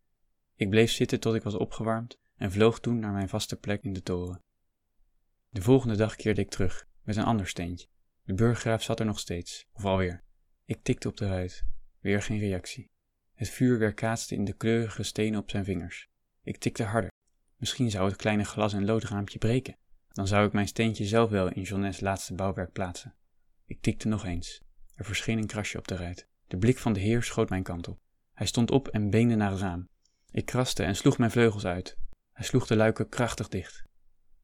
Ik 0.54 0.70
bleef 0.70 0.90
zitten 0.90 1.20
tot 1.20 1.34
ik 1.34 1.42
was 1.42 1.54
opgewarmd 1.54 2.18
en 2.36 2.52
vloog 2.52 2.80
toen 2.80 2.98
naar 2.98 3.12
mijn 3.12 3.28
vaste 3.28 3.56
plek 3.56 3.82
in 3.82 3.92
de 3.92 4.02
toren. 4.02 4.42
De 5.48 5.62
volgende 5.62 5.96
dag 5.96 6.16
keerde 6.16 6.40
ik 6.40 6.50
terug, 6.50 6.88
met 7.02 7.16
een 7.16 7.24
ander 7.24 7.46
steentje. 7.46 7.88
De 8.30 8.36
burggraaf 8.36 8.82
zat 8.82 9.00
er 9.00 9.06
nog 9.06 9.18
steeds, 9.18 9.66
of 9.72 9.84
alweer. 9.84 10.22
Ik 10.64 10.82
tikte 10.82 11.08
op 11.08 11.16
de 11.16 11.26
ruit. 11.26 11.64
Weer 12.00 12.22
geen 12.22 12.38
reactie. 12.38 12.90
Het 13.34 13.48
vuur 13.48 13.78
weerkaatste 13.78 14.34
in 14.34 14.44
de 14.44 14.52
kleurige 14.52 15.02
stenen 15.02 15.40
op 15.40 15.50
zijn 15.50 15.64
vingers. 15.64 16.08
Ik 16.42 16.56
tikte 16.56 16.82
harder. 16.82 17.10
Misschien 17.56 17.90
zou 17.90 18.08
het 18.08 18.16
kleine 18.16 18.44
glas- 18.44 18.72
en 18.72 18.84
loodraampje 18.84 19.38
breken. 19.38 19.76
Dan 20.08 20.26
zou 20.26 20.46
ik 20.46 20.52
mijn 20.52 20.68
steentje 20.68 21.04
zelf 21.04 21.30
wel 21.30 21.48
in 21.48 21.62
Jeanette's 21.62 22.00
laatste 22.00 22.34
bouwwerk 22.34 22.72
plaatsen. 22.72 23.14
Ik 23.66 23.80
tikte 23.80 24.08
nog 24.08 24.24
eens. 24.24 24.62
Er 24.94 25.04
verscheen 25.04 25.38
een 25.38 25.46
krasje 25.46 25.78
op 25.78 25.88
de 25.88 25.96
ruit. 25.96 26.26
De 26.46 26.56
blik 26.56 26.78
van 26.78 26.92
de 26.92 27.00
heer 27.00 27.22
schoot 27.22 27.48
mijn 27.48 27.62
kant 27.62 27.88
op. 27.88 28.00
Hij 28.32 28.46
stond 28.46 28.70
op 28.70 28.88
en 28.88 29.10
beende 29.10 29.34
naar 29.34 29.50
het 29.50 29.60
raam. 29.60 29.88
Ik 30.30 30.44
kraste 30.44 30.82
en 30.82 30.96
sloeg 30.96 31.18
mijn 31.18 31.30
vleugels 31.30 31.64
uit. 31.64 31.96
Hij 32.32 32.44
sloeg 32.44 32.66
de 32.66 32.76
luiken 32.76 33.08
krachtig 33.08 33.48
dicht. 33.48 33.84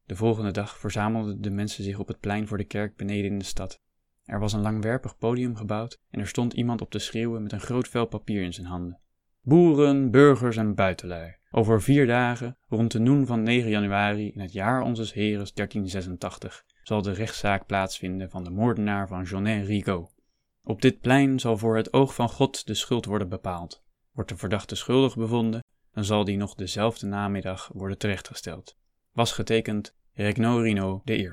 De 0.07 0.15
volgende 0.15 0.51
dag 0.51 0.77
verzamelden 0.77 1.41
de 1.41 1.49
mensen 1.49 1.83
zich 1.83 1.99
op 1.99 2.07
het 2.07 2.19
plein 2.19 2.47
voor 2.47 2.57
de 2.57 2.63
kerk 2.63 2.95
beneden 2.95 3.31
in 3.31 3.39
de 3.39 3.45
stad. 3.45 3.81
Er 4.23 4.39
was 4.39 4.53
een 4.53 4.61
langwerpig 4.61 5.17
podium 5.17 5.55
gebouwd 5.55 5.99
en 6.09 6.19
er 6.19 6.27
stond 6.27 6.53
iemand 6.53 6.81
op 6.81 6.91
te 6.91 6.99
schreeuwen 6.99 7.43
met 7.43 7.51
een 7.51 7.59
groot 7.59 7.87
vel 7.87 8.05
papier 8.05 8.41
in 8.41 8.53
zijn 8.53 8.67
handen. 8.67 8.99
Boeren, 9.41 10.11
burgers 10.11 10.57
en 10.57 10.75
buitenlui. 10.75 11.35
Over 11.51 11.81
vier 11.81 12.07
dagen, 12.07 12.57
rond 12.67 12.91
de 12.91 12.99
noen 12.99 13.25
van 13.25 13.43
9 13.43 13.69
januari 13.69 14.31
in 14.31 14.39
het 14.39 14.53
jaar 14.53 14.81
onzes 14.81 15.13
Heres 15.13 15.53
1386, 15.53 16.65
zal 16.83 17.01
de 17.01 17.11
rechtszaak 17.11 17.65
plaatsvinden 17.65 18.29
van 18.29 18.43
de 18.43 18.49
moordenaar 18.49 19.07
van 19.07 19.23
Jonet 19.23 19.65
Rigaud. 19.65 20.15
Op 20.63 20.81
dit 20.81 20.99
plein 20.99 21.39
zal 21.39 21.57
voor 21.57 21.77
het 21.77 21.93
oog 21.93 22.13
van 22.13 22.29
God 22.29 22.67
de 22.67 22.73
schuld 22.73 23.05
worden 23.05 23.29
bepaald. 23.29 23.83
Wordt 24.11 24.29
de 24.29 24.37
verdachte 24.37 24.75
schuldig 24.75 25.15
bevonden, 25.15 25.63
dan 25.91 26.03
zal 26.03 26.23
die 26.23 26.37
nog 26.37 26.55
dezelfde 26.55 27.07
namiddag 27.07 27.69
worden 27.73 27.97
terechtgesteld. 27.97 28.77
Was 29.17 29.31
getekend 29.31 29.95
Regnault 30.13 31.09
I, 31.09 31.31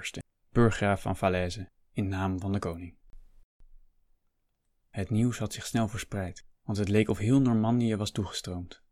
burggraaf 0.52 1.02
van 1.02 1.16
Falaise, 1.16 1.70
in 1.92 2.08
naam 2.08 2.40
van 2.40 2.52
de 2.52 2.58
koning. 2.58 2.96
Het 4.88 5.10
nieuws 5.10 5.38
had 5.38 5.52
zich 5.52 5.66
snel 5.66 5.88
verspreid, 5.88 6.44
want 6.62 6.78
het 6.78 6.88
leek 6.88 7.08
of 7.08 7.18
heel 7.18 7.40
Normandië 7.40 7.96
was 7.96 8.10
toegestroomd. 8.10 8.82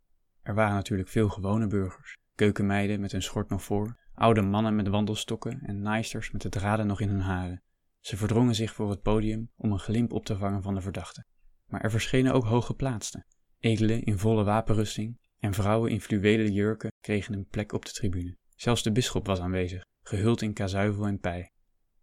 Er 0.43 0.55
waren 0.55 0.75
natuurlijk 0.75 1.09
veel 1.09 1.29
gewone 1.29 1.67
burgers, 1.67 2.17
keukenmeiden 2.35 3.01
met 3.01 3.13
hun 3.13 3.23
schort 3.23 3.49
nog 3.49 3.63
voor, 3.63 3.99
oude 4.15 4.43
mannen 4.43 4.77
met 4.77 4.89
wandelstokken 4.89 5.61
en 5.63 5.83
naaisters 5.83 6.31
met 6.31 6.43
de 6.43 6.49
draden 6.49 6.87
nog 6.87 7.01
in 7.01 7.09
hun 7.09 7.21
haren. 7.21 7.63
Ze 8.01 8.17
verdrongen 8.17 8.55
zich 8.55 8.73
voor 8.73 8.91
het 8.91 9.03
podium 9.03 9.51
om 9.57 9.73
een 9.73 9.79
glimp 9.79 10.13
op 10.13 10.25
te 10.25 10.37
vangen 10.37 10.63
van 10.63 10.75
de 10.75 10.81
verdachte. 10.81 11.25
Maar 11.67 11.81
er 11.81 11.91
verschenen 11.91 12.33
ook 12.33 12.45
hooggeplaatsten, 12.45 13.27
edelen 13.59 14.03
in 14.03 14.19
volle 14.19 14.45
wapenrusting 14.45 15.19
en 15.39 15.55
vrouwen 15.55 15.91
in 15.91 16.01
fluwelen 16.01 16.53
jurken 16.53 16.93
kregen 17.01 17.35
een 17.35 17.47
plek 17.47 17.73
op 17.73 17.85
de 17.85 17.93
tribune. 17.93 18.41
Zelfs 18.63 18.83
de 18.83 18.93
bisschop 18.93 19.27
was 19.27 19.41
aanwezig, 19.41 19.85
gehuld 20.03 20.43
in 20.43 20.53
kazuivel 20.53 21.07
en 21.07 21.19
pij. 21.19 21.53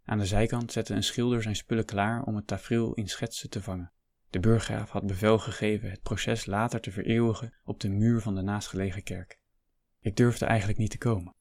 Aan 0.04 0.18
de 0.18 0.26
zijkant 0.26 0.72
zette 0.72 0.94
een 0.94 1.02
schilder 1.02 1.42
zijn 1.42 1.56
spullen 1.56 1.84
klaar 1.84 2.22
om 2.22 2.36
het 2.36 2.46
tafereel 2.46 2.94
in 2.94 3.08
schetsen 3.08 3.50
te 3.50 3.62
vangen. 3.62 3.92
De 4.30 4.40
burggraaf 4.40 4.90
had 4.90 5.06
bevel 5.06 5.38
gegeven 5.38 5.90
het 5.90 6.02
proces 6.02 6.46
later 6.46 6.80
te 6.80 6.90
vereeuwigen 6.90 7.54
op 7.64 7.80
de 7.80 7.88
muur 7.88 8.20
van 8.20 8.34
de 8.34 8.42
naastgelegen 8.42 9.02
kerk. 9.02 9.38
Ik 10.00 10.16
durfde 10.16 10.44
eigenlijk 10.44 10.78
niet 10.78 10.90
te 10.90 10.98
komen. 10.98 11.34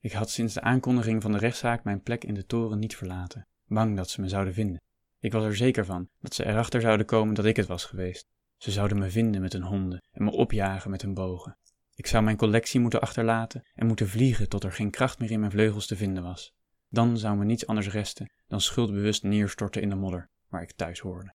Ik 0.00 0.12
had 0.12 0.30
sinds 0.30 0.54
de 0.54 0.60
aankondiging 0.60 1.22
van 1.22 1.32
de 1.32 1.38
rechtszaak 1.38 1.84
mijn 1.84 2.02
plek 2.02 2.24
in 2.24 2.34
de 2.34 2.46
toren 2.46 2.78
niet 2.78 2.96
verlaten, 2.96 3.46
bang 3.66 3.96
dat 3.96 4.10
ze 4.10 4.20
me 4.20 4.28
zouden 4.28 4.54
vinden. 4.54 4.82
Ik 5.18 5.32
was 5.32 5.44
er 5.44 5.56
zeker 5.56 5.84
van 5.84 6.08
dat 6.20 6.34
ze 6.34 6.46
erachter 6.46 6.80
zouden 6.80 7.06
komen 7.06 7.34
dat 7.34 7.44
ik 7.44 7.56
het 7.56 7.66
was 7.66 7.84
geweest. 7.84 8.28
Ze 8.56 8.70
zouden 8.70 8.98
me 8.98 9.10
vinden 9.10 9.40
met 9.40 9.52
hun 9.52 9.62
honden 9.62 10.02
en 10.10 10.24
me 10.24 10.30
opjagen 10.30 10.90
met 10.90 11.02
hun 11.02 11.14
bogen. 11.14 11.56
Ik 11.94 12.06
zou 12.06 12.24
mijn 12.24 12.36
collectie 12.36 12.80
moeten 12.80 13.00
achterlaten 13.00 13.62
en 13.74 13.86
moeten 13.86 14.08
vliegen 14.08 14.48
tot 14.48 14.64
er 14.64 14.72
geen 14.72 14.90
kracht 14.90 15.18
meer 15.18 15.30
in 15.30 15.40
mijn 15.40 15.52
vleugels 15.52 15.86
te 15.86 15.96
vinden 15.96 16.22
was. 16.22 16.52
Dan 16.88 17.18
zou 17.18 17.36
me 17.36 17.44
niets 17.44 17.66
anders 17.66 17.88
resten 17.88 18.32
dan 18.46 18.60
schuldbewust 18.60 19.22
neerstorten 19.22 19.82
in 19.82 19.88
de 19.88 19.94
modder, 19.94 20.30
waar 20.48 20.62
ik 20.62 20.72
thuis 20.72 21.00
hoorde. 21.00 21.34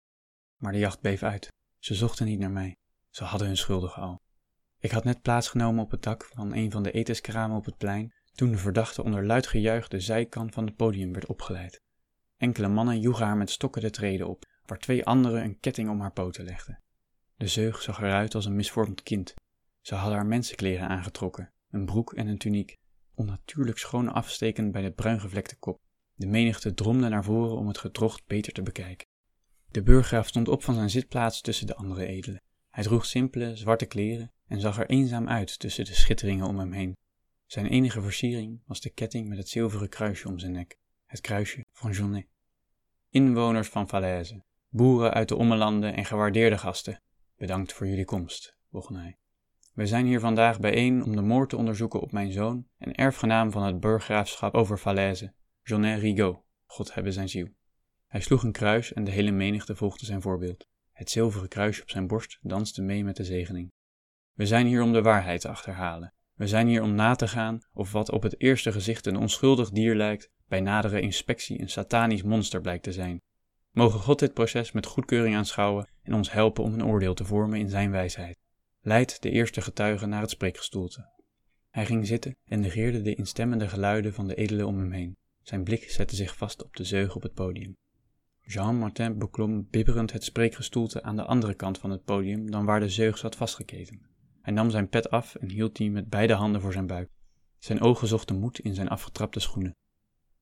Maar 0.58 0.72
de 0.72 0.80
jacht 0.80 1.02
bleef 1.02 1.24
uit. 1.24 1.54
Ze 1.80 1.96
zochten 1.96 2.26
niet 2.26 2.40
naar 2.40 2.52
mij. 2.52 2.76
Ze 3.10 3.24
hadden 3.24 3.48
hun 3.48 3.58
schuldigen 3.58 4.02
al. 4.02 4.22
Ik 4.80 4.92
had 4.92 5.04
net 5.04 5.22
plaatsgenomen 5.22 5.84
op 5.84 5.92
het 5.92 6.04
dak 6.04 6.26
van 6.26 6.54
een 6.54 6.72
van 6.72 6.84
de 6.84 6.92
etenskramen 6.92 7.58
op 7.58 7.66
het 7.66 7.78
plein, 7.78 8.14
toen 8.34 8.52
de 8.52 8.58
verdachte 8.58 9.04
onder 9.04 9.26
luid 9.26 9.48
gejuich 9.48 9.88
de 9.88 10.00
zijkant 10.00 10.54
van 10.54 10.66
het 10.66 10.76
podium 10.76 11.14
werd 11.14 11.26
opgeleid. 11.26 11.82
Enkele 12.38 12.68
mannen 12.68 13.00
joegen 13.00 13.26
haar 13.26 13.38
met 13.38 13.50
stokken 13.50 13.82
de 13.82 13.90
treden 13.90 14.28
op, 14.28 14.46
waar 14.66 14.78
twee 14.78 15.06
anderen 15.06 15.44
een 15.44 15.60
ketting 15.60 15.90
om 15.90 16.02
haar 16.02 16.12
poten 16.12 16.44
legden. 16.44 16.84
De 17.36 17.48
zeug 17.48 17.82
zag 17.82 18.02
eruit 18.02 18.36
als 18.36 18.46
een 18.46 18.56
misvormd 18.56 19.04
kind. 19.04 19.34
Ze 19.88 19.96
hadden 19.96 20.16
haar 20.16 20.26
mensenkleren 20.26 20.88
aangetrokken, 20.88 21.52
een 21.70 21.86
broek 21.86 22.14
en 22.14 22.28
een 22.28 22.38
tuniek, 22.38 22.78
onnatuurlijk 23.16 23.78
schoon 23.78 24.14
afstekend 24.14 24.72
bij 24.72 24.82
de 24.82 24.92
bruingevlekte 24.92 25.56
kop. 25.56 25.80
De 26.14 26.28
menigte 26.28 26.74
dromde 26.74 27.10
naar 27.10 27.24
voren 27.24 27.58
om 27.58 27.68
het 27.68 27.78
gedrocht 27.78 28.26
beter 28.26 28.54
te 28.54 28.62
bekijken. 28.62 29.08
De 29.72 29.84
burggraaf 29.84 30.28
stond 30.28 30.48
op 30.48 30.64
van 30.64 30.74
zijn 30.74 30.90
zitplaats 30.90 31.42
tussen 31.42 31.68
de 31.68 31.76
andere 31.76 32.06
edelen. 32.06 32.42
Hij 32.70 32.84
droeg 32.84 33.06
simpele, 33.06 33.56
zwarte 33.56 33.86
kleren 33.86 34.32
en 34.48 34.60
zag 34.60 34.80
er 34.80 34.90
eenzaam 34.90 35.28
uit 35.28 35.60
tussen 35.60 35.86
de 35.86 35.94
schitteringen 35.94 36.48
om 36.48 36.60
hem 36.60 36.72
heen. 36.72 36.98
Zijn 37.46 37.66
enige 37.66 38.02
versiering 38.02 38.62
was 38.66 38.82
de 38.82 38.90
ketting 38.90 39.28
met 39.28 39.38
het 39.38 39.50
zilveren 39.50 39.90
kruisje 39.90 40.28
om 40.28 40.40
zijn 40.40 40.52
nek, 40.52 40.78
het 41.06 41.22
kruisje 41.22 41.66
van 41.72 41.92
Jonnet. 41.92 42.28
Inwoners 43.10 43.68
van 43.68 43.88
Falaise, 43.88 44.44
boeren 44.70 45.14
uit 45.14 45.28
de 45.28 45.36
ommelanden 45.36 45.94
en 45.96 46.06
gewaardeerde 46.06 46.58
gasten, 46.58 47.02
bedankt 47.38 47.74
voor 47.74 47.88
jullie 47.88 48.06
komst, 48.06 48.58
begon 48.70 48.96
hij. 48.96 49.18
We 49.78 49.86
zijn 49.86 50.06
hier 50.06 50.20
vandaag 50.20 50.60
bijeen 50.60 51.04
om 51.04 51.16
de 51.16 51.22
moord 51.22 51.50
te 51.50 51.58
onderzoeken 51.58 52.00
op 52.00 52.12
mijn 52.12 52.32
zoon 52.32 52.68
en 52.78 52.96
erfgenaam 52.96 53.52
van 53.52 53.64
het 53.64 53.80
burggraafschap 53.80 54.54
over 54.54 54.78
Falaise, 54.78 55.34
Jonnet 55.64 56.00
Rigaud, 56.00 56.44
God 56.66 56.94
hebben 56.94 57.14
zijn 57.14 57.30
ziel. 57.30 57.48
Hij 58.08 58.22
sloeg 58.22 58.44
een 58.44 58.52
kruis 58.52 58.94
en 58.94 59.04
de 59.04 59.12
hele 59.12 59.32
menigte 59.32 59.76
volgde 59.76 60.06
zijn 60.06 60.22
voorbeeld. 60.22 60.68
Het 60.92 61.10
zilveren 61.10 61.48
kruisje 61.48 61.82
op 61.82 61.90
zijn 61.90 62.08
borst 62.08 62.40
danste 62.42 62.82
mee 62.82 63.04
met 63.04 63.16
de 63.16 63.24
zegening. 63.24 63.72
We 64.34 64.46
zijn 64.46 64.68
hier 64.68 64.82
om 64.82 64.94
de 64.94 65.02
waarheid 65.02 65.42
te 65.42 65.50
achterhalen. 65.50 66.14
We 66.34 66.48
zijn 66.48 66.68
hier 66.68 66.82
om 66.82 66.96
na 66.96 67.16
te 67.16 67.28
gaan 67.28 67.60
of 67.74 67.92
wat 67.92 68.12
op 68.12 68.24
het 68.24 68.42
eerste 68.42 68.72
gezicht 68.72 69.06
een 69.06 69.18
onschuldig 69.18 69.70
dier 69.70 69.96
lijkt, 69.96 70.32
bij 70.48 70.62
nadere 70.62 71.02
inspectie 71.02 71.62
een 71.62 71.70
satanisch 71.70 72.24
monster 72.24 72.62
blijkt 72.62 72.84
te 72.84 72.92
zijn. 72.92 73.22
Mogen 73.72 74.00
God 74.00 74.20
dit 74.20 74.34
proces 74.34 74.72
met 74.72 74.86
goedkeuring 74.86 75.36
aanschouwen 75.36 75.88
en 76.04 76.14
ons 76.14 76.32
helpen 76.32 76.64
om 76.64 76.74
een 76.74 76.86
oordeel 76.86 77.14
te 77.14 77.26
vormen 77.26 77.60
in 77.60 77.70
zijn 77.70 77.92
wijsheid. 77.92 78.46
Leid 78.88 79.22
de 79.22 79.30
eerste 79.30 79.62
getuige 79.62 80.06
naar 80.06 80.22
het 80.22 80.30
spreekgestoelte. 80.30 81.10
Hij 81.70 81.86
ging 81.86 82.08
zitten 82.08 82.36
en 82.46 82.60
negeerde 82.60 83.02
de 83.02 83.16
instemmende 83.16 83.68
geluiden 83.68 84.14
van 84.14 84.28
de 84.28 84.36
edelen 84.36 84.68
om 84.68 84.78
hem 84.78 84.92
heen. 84.92 85.18
Zijn 85.42 85.64
blik 85.64 85.90
zette 85.90 86.16
zich 86.16 86.38
vast 86.38 86.64
op 86.64 86.76
de 86.76 86.84
zeug 86.84 87.16
op 87.16 87.22
het 87.22 87.34
podium. 87.34 87.76
Jean 88.42 88.78
Martin 88.78 89.18
beklom 89.18 89.68
bibberend 89.70 90.14
het 90.14 90.24
spreekgestoelte 90.24 91.04
aan 91.04 91.16
de 91.16 91.24
andere 91.24 91.54
kant 91.54 91.78
van 91.78 91.90
het 91.90 92.04
podium 92.04 92.52
dan 92.52 92.66
waar 92.66 92.80
de 92.80 92.90
zeug 92.90 93.18
zat 93.18 93.36
vastgeketend. 93.36 94.02
Hij 94.42 94.54
nam 94.54 94.70
zijn 94.70 94.90
pet 94.90 95.10
af 95.10 95.36
en 95.36 95.50
hield 95.50 95.76
die 95.76 95.92
met 95.92 96.10
beide 96.10 96.34
handen 96.34 96.62
voor 96.62 96.74
zijn 96.74 96.88
buik. 96.88 97.10
Zijn 97.58 97.82
ogen 97.82 98.08
zochten 98.08 98.40
moed 98.40 98.60
in 98.60 98.76
zijn 98.76 98.90
afgetrapte 98.90 99.40
schoenen. 99.40 99.76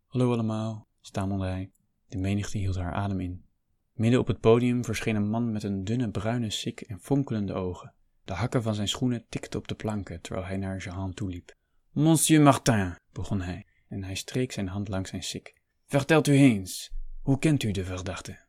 Hallo 0.08 0.32
allemaal, 0.32 0.88
stamelde 1.02 1.46
hij. 1.46 1.72
De 2.08 2.18
menigte 2.18 2.58
hield 2.58 2.76
haar 2.76 2.94
adem 2.94 3.20
in. 3.20 3.46
Midden 3.94 4.20
op 4.20 4.28
het 4.28 4.40
podium 4.40 4.84
verscheen 4.84 5.16
een 5.16 5.30
man 5.30 5.52
met 5.52 5.64
een 5.64 5.84
dunne 5.84 6.10
bruine 6.10 6.50
sik 6.50 6.82
en 6.82 7.00
fonkelende 7.00 7.54
ogen. 7.54 7.94
De 8.26 8.34
hakken 8.34 8.64
van 8.64 8.76
zijn 8.76 8.88
schoenen 8.88 9.26
tikten 9.30 9.60
op 9.60 9.68
de 9.68 9.76
planken 9.76 10.22
terwijl 10.22 10.46
hij 10.46 10.58
naar 10.58 10.78
Jehan 10.78 11.14
toeliep. 11.14 11.54
Monsieur 11.92 12.42
Martin, 12.42 12.96
begon 13.12 13.42
hij, 13.42 13.66
en 13.88 14.04
hij 14.04 14.16
streek 14.16 14.52
zijn 14.52 14.68
hand 14.68 14.88
langs 14.88 15.10
zijn 15.10 15.24
sik. 15.24 15.62
Vertelt 15.86 16.28
u 16.28 16.34
eens, 16.34 16.92
hoe 17.22 17.40
kent 17.40 17.64
u 17.64 17.72
de 17.72 17.84
verdachte? 17.84 18.40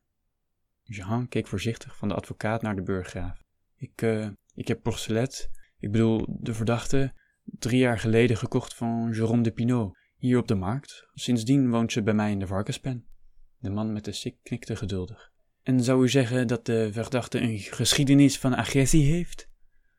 Jehan 0.83 1.29
keek 1.29 1.47
voorzichtig 1.47 1.97
van 1.97 2.09
de 2.09 2.15
advocaat 2.15 2.63
naar 2.63 2.77
de 2.77 2.83
burggraaf. 2.83 3.43
Ik, 3.77 4.03
uh, 4.03 4.29
ik 4.55 4.69
heb 4.69 4.83
Porcelet, 4.83 5.51
ik 5.79 5.93
bedoel 5.93 6.27
de 6.29 6.55
verdachte, 6.55 7.15
drie 7.45 7.79
jaar 7.79 7.99
geleden 7.99 8.37
gekocht 8.37 8.75
van 8.75 9.15
Jérôme 9.15 9.41
de 9.41 9.53
Pinot, 9.53 9.97
hier 10.17 10.39
op 10.39 10.49
de 10.49 10.55
markt. 10.55 11.07
Sindsdien 11.15 11.71
woont 11.71 11.93
ze 11.93 12.03
bij 12.03 12.15
mij 12.15 12.31
in 12.31 12.39
de 12.39 12.47
varkenspen. 12.47 13.07
De 13.59 13.71
man 13.71 13.93
met 13.93 14.05
de 14.05 14.13
sik 14.13 14.37
knikte 14.43 14.77
geduldig. 14.77 15.31
En 15.63 15.83
zou 15.83 16.05
u 16.05 16.09
zeggen 16.09 16.47
dat 16.47 16.67
de 16.67 16.93
verdachte 16.93 17.41
een 17.41 17.59
geschiedenis 17.59 18.39
van 18.39 18.55
agressie 18.55 19.13
heeft? 19.13 19.49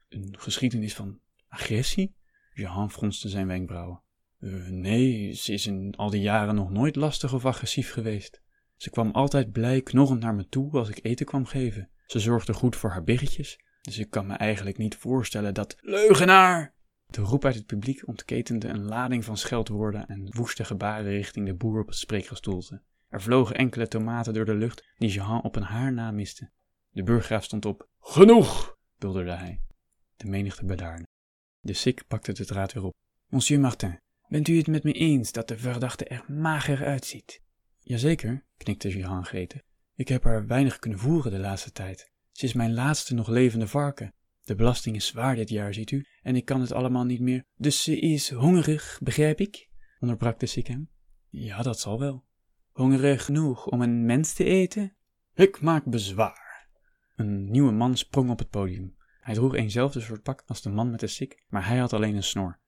Een 0.10 0.36
geschiedenis 0.40 0.96
van 0.96 1.20
agressie? 1.48 2.16
Jehan 2.54 2.92
fronste 2.92 3.30
zijn 3.30 3.48
wenkbrauwen. 3.48 4.02
Uh, 4.40 4.68
nee, 4.68 5.34
ze 5.34 5.54
is 5.54 5.68
in 5.68 5.94
al 5.96 6.10
die 6.10 6.22
jaren 6.22 6.56
nog 6.56 6.72
nooit 6.72 6.96
lastig 6.96 7.34
of 7.34 7.46
agressief 7.46 7.92
geweest. 7.92 8.42
Ze 8.76 8.90
kwam 8.90 9.12
altijd 9.12 9.52
blij 9.52 9.82
knorrend 9.82 10.20
naar 10.20 10.36
me 10.36 10.48
toe 10.48 10.72
als 10.72 10.90
ik 10.90 11.00
eten 11.02 11.26
kwam 11.26 11.46
geven. 11.46 11.90
Ze 12.06 12.20
zorgde 12.20 12.54
goed 12.54 12.76
voor 12.76 12.90
haar 12.90 13.04
biggetjes, 13.04 13.60
dus 13.82 13.98
ik 13.98 14.10
kan 14.10 14.28
me 14.28 14.34
eigenlijk 14.34 14.78
niet 14.78 14.96
voorstellen 14.96 15.54
dat... 15.54 15.78
Leugenaar! 15.82 16.76
De 17.08 17.22
roep 17.22 17.46
uit 17.46 17.56
het 17.56 17.66
publiek 17.66 18.08
ontketende 18.08 18.68
een 18.68 18.84
lading 18.84 19.26
van 19.26 19.38
scheldwoorden 19.38 20.08
en 20.08 20.36
woeste 20.36 20.66
gebaren 20.66 21.12
richting 21.12 21.46
de 21.46 21.56
boer 21.56 21.80
op 21.80 21.88
het 21.88 21.96
spreekgestoelte. 21.96 22.82
Er 23.10 23.22
vlogen 23.22 23.56
enkele 23.56 23.88
tomaten 23.88 24.34
door 24.34 24.46
de 24.46 24.56
lucht 24.56 24.94
die 24.98 25.10
Jehan 25.10 25.44
op 25.44 25.56
een 25.56 25.64
haar 25.64 25.94
na 25.94 26.12
miste. 26.12 26.50
De 26.90 27.04
burggraaf 27.04 27.44
stond 27.44 27.66
op. 27.66 27.90
Genoeg! 28.00 28.78
bulderde 28.98 29.32
hij. 29.32 29.62
De 30.18 30.28
menigte 30.28 30.66
bedaarde. 30.66 31.08
De 31.60 31.74
sik 31.74 32.08
pakte 32.08 32.34
de 32.34 32.46
draad 32.46 32.74
weer 32.74 32.84
op. 32.84 32.94
Monsieur 33.28 33.62
Martin, 33.62 34.00
bent 34.28 34.48
u 34.48 34.58
het 34.58 34.68
met 34.68 34.84
me 34.84 34.92
eens 34.92 35.32
dat 35.32 35.48
de 35.48 35.58
verdachte 35.58 36.06
er 36.06 36.26
mager 36.28 36.86
uitziet? 36.86 37.42
Jazeker, 37.80 38.46
knikte 38.58 38.90
Jehan 38.90 39.26
gretig. 39.26 39.62
Ik 39.96 40.08
heb 40.08 40.24
haar 40.24 40.48
weinig 40.48 40.80
kunnen 40.80 41.00
voeren 41.00 41.32
de 41.32 41.40
laatste 41.40 41.72
tijd. 41.72 42.12
Ze 42.32 42.46
is 42.46 42.54
mijn 42.54 42.74
laatste 42.74 43.14
nog 43.14 43.28
levende 43.28 43.68
varken. 43.68 44.14
De 44.42 44.56
belasting 44.56 44.96
is 44.96 45.08
zwaar 45.08 45.36
dit 45.36 45.50
jaar, 45.50 45.74
ziet 45.74 45.92
u, 45.92 46.06
en 46.22 46.36
ik 46.36 46.46
kan 46.46 46.62
het 46.62 46.72
allemaal 46.72 47.04
niet 47.04 47.20
meer. 47.20 47.46
Dus 47.56 47.84
ze 47.84 48.00
is 48.00 48.30
hongerig, 48.30 49.00
begrijp 49.04 49.40
ik? 49.40 49.70
onderbrak 50.00 50.40
de 50.40 50.46
sik 50.46 50.68
hem. 50.68 50.90
Ja, 51.30 51.62
dat 51.62 51.80
zal 51.80 52.00
wel. 52.00 52.26
Hongerig 52.72 53.26
genoeg 53.26 53.68
om 53.68 53.82
een 53.82 54.06
mens 54.06 54.34
te 54.34 54.44
eten? 54.44 54.96
Ik 55.34 55.62
maak 55.62 55.86
bezwaar. 55.86 56.70
Een 57.16 57.52
nieuwe 57.52 57.72
man 57.72 57.98
sprong 57.98 58.30
op 58.30 58.40
het 58.40 58.50
podium. 58.50 58.97
Hij 59.28 59.36
droeg 59.36 59.56
eenzelfde 59.56 60.02
soort 60.02 60.24
pak 60.24 60.44
als 60.46 60.62
de 60.62 60.70
man 60.70 60.92
met 60.92 61.00
de 61.00 61.08
sik, 61.08 61.44
maar 61.50 61.68
hij 61.68 61.78
had 61.78 61.94
alleen 61.94 62.16
een 62.16 62.24
snor. 62.24 62.60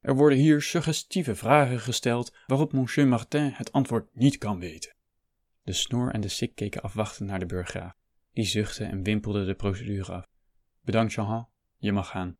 Er 0.00 0.14
worden 0.14 0.38
hier 0.38 0.62
suggestieve 0.62 1.34
vragen 1.34 1.80
gesteld 1.80 2.36
waarop 2.46 2.72
monsieur 2.72 3.08
Martin 3.08 3.50
het 3.54 3.72
antwoord 3.72 4.14
niet 4.14 4.38
kan 4.38 4.58
weten. 4.58 4.94
De 5.62 5.72
snor 5.72 6.12
en 6.12 6.20
de 6.20 6.28
sik 6.28 6.54
keken 6.54 6.82
afwachtend 6.82 7.28
naar 7.28 7.38
de 7.38 7.46
burggraaf. 7.46 7.92
Die 8.32 8.44
zuchtte 8.44 8.84
en 8.84 9.02
wimpelde 9.02 9.44
de 9.44 9.54
procedure 9.54 10.12
af. 10.12 10.26
Bedankt, 10.80 11.12
Jean, 11.12 11.48
je 11.76 11.92
mag 11.92 12.08
gaan. 12.08 12.36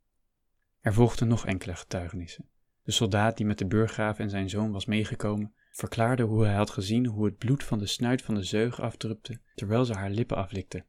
Er 0.81 0.95
volgden 0.95 1.29
nog 1.29 1.47
enkele 1.47 1.75
getuigenissen. 1.75 2.49
De 2.83 2.93
soldaat 2.93 3.37
die 3.37 3.47
met 3.47 3.59
de 3.59 3.67
burggraaf 3.67 4.19
en 4.19 4.31
zijn 4.31 4.51
zoon 4.51 4.71
was 4.73 4.87
meegekomen, 4.87 5.55
verklaarde 5.71 6.23
hoe 6.23 6.45
hij 6.45 6.55
had 6.55 6.71
gezien 6.71 7.07
hoe 7.07 7.25
het 7.25 7.39
bloed 7.39 7.65
van 7.65 7.79
de 7.79 7.87
snuit 7.87 8.23
van 8.23 8.35
de 8.35 8.45
zeug 8.45 8.81
afdrupte 8.81 9.41
terwijl 9.55 9.85
ze 9.85 9.95
haar 9.95 10.11
lippen 10.11 10.37
aflikte. 10.37 10.85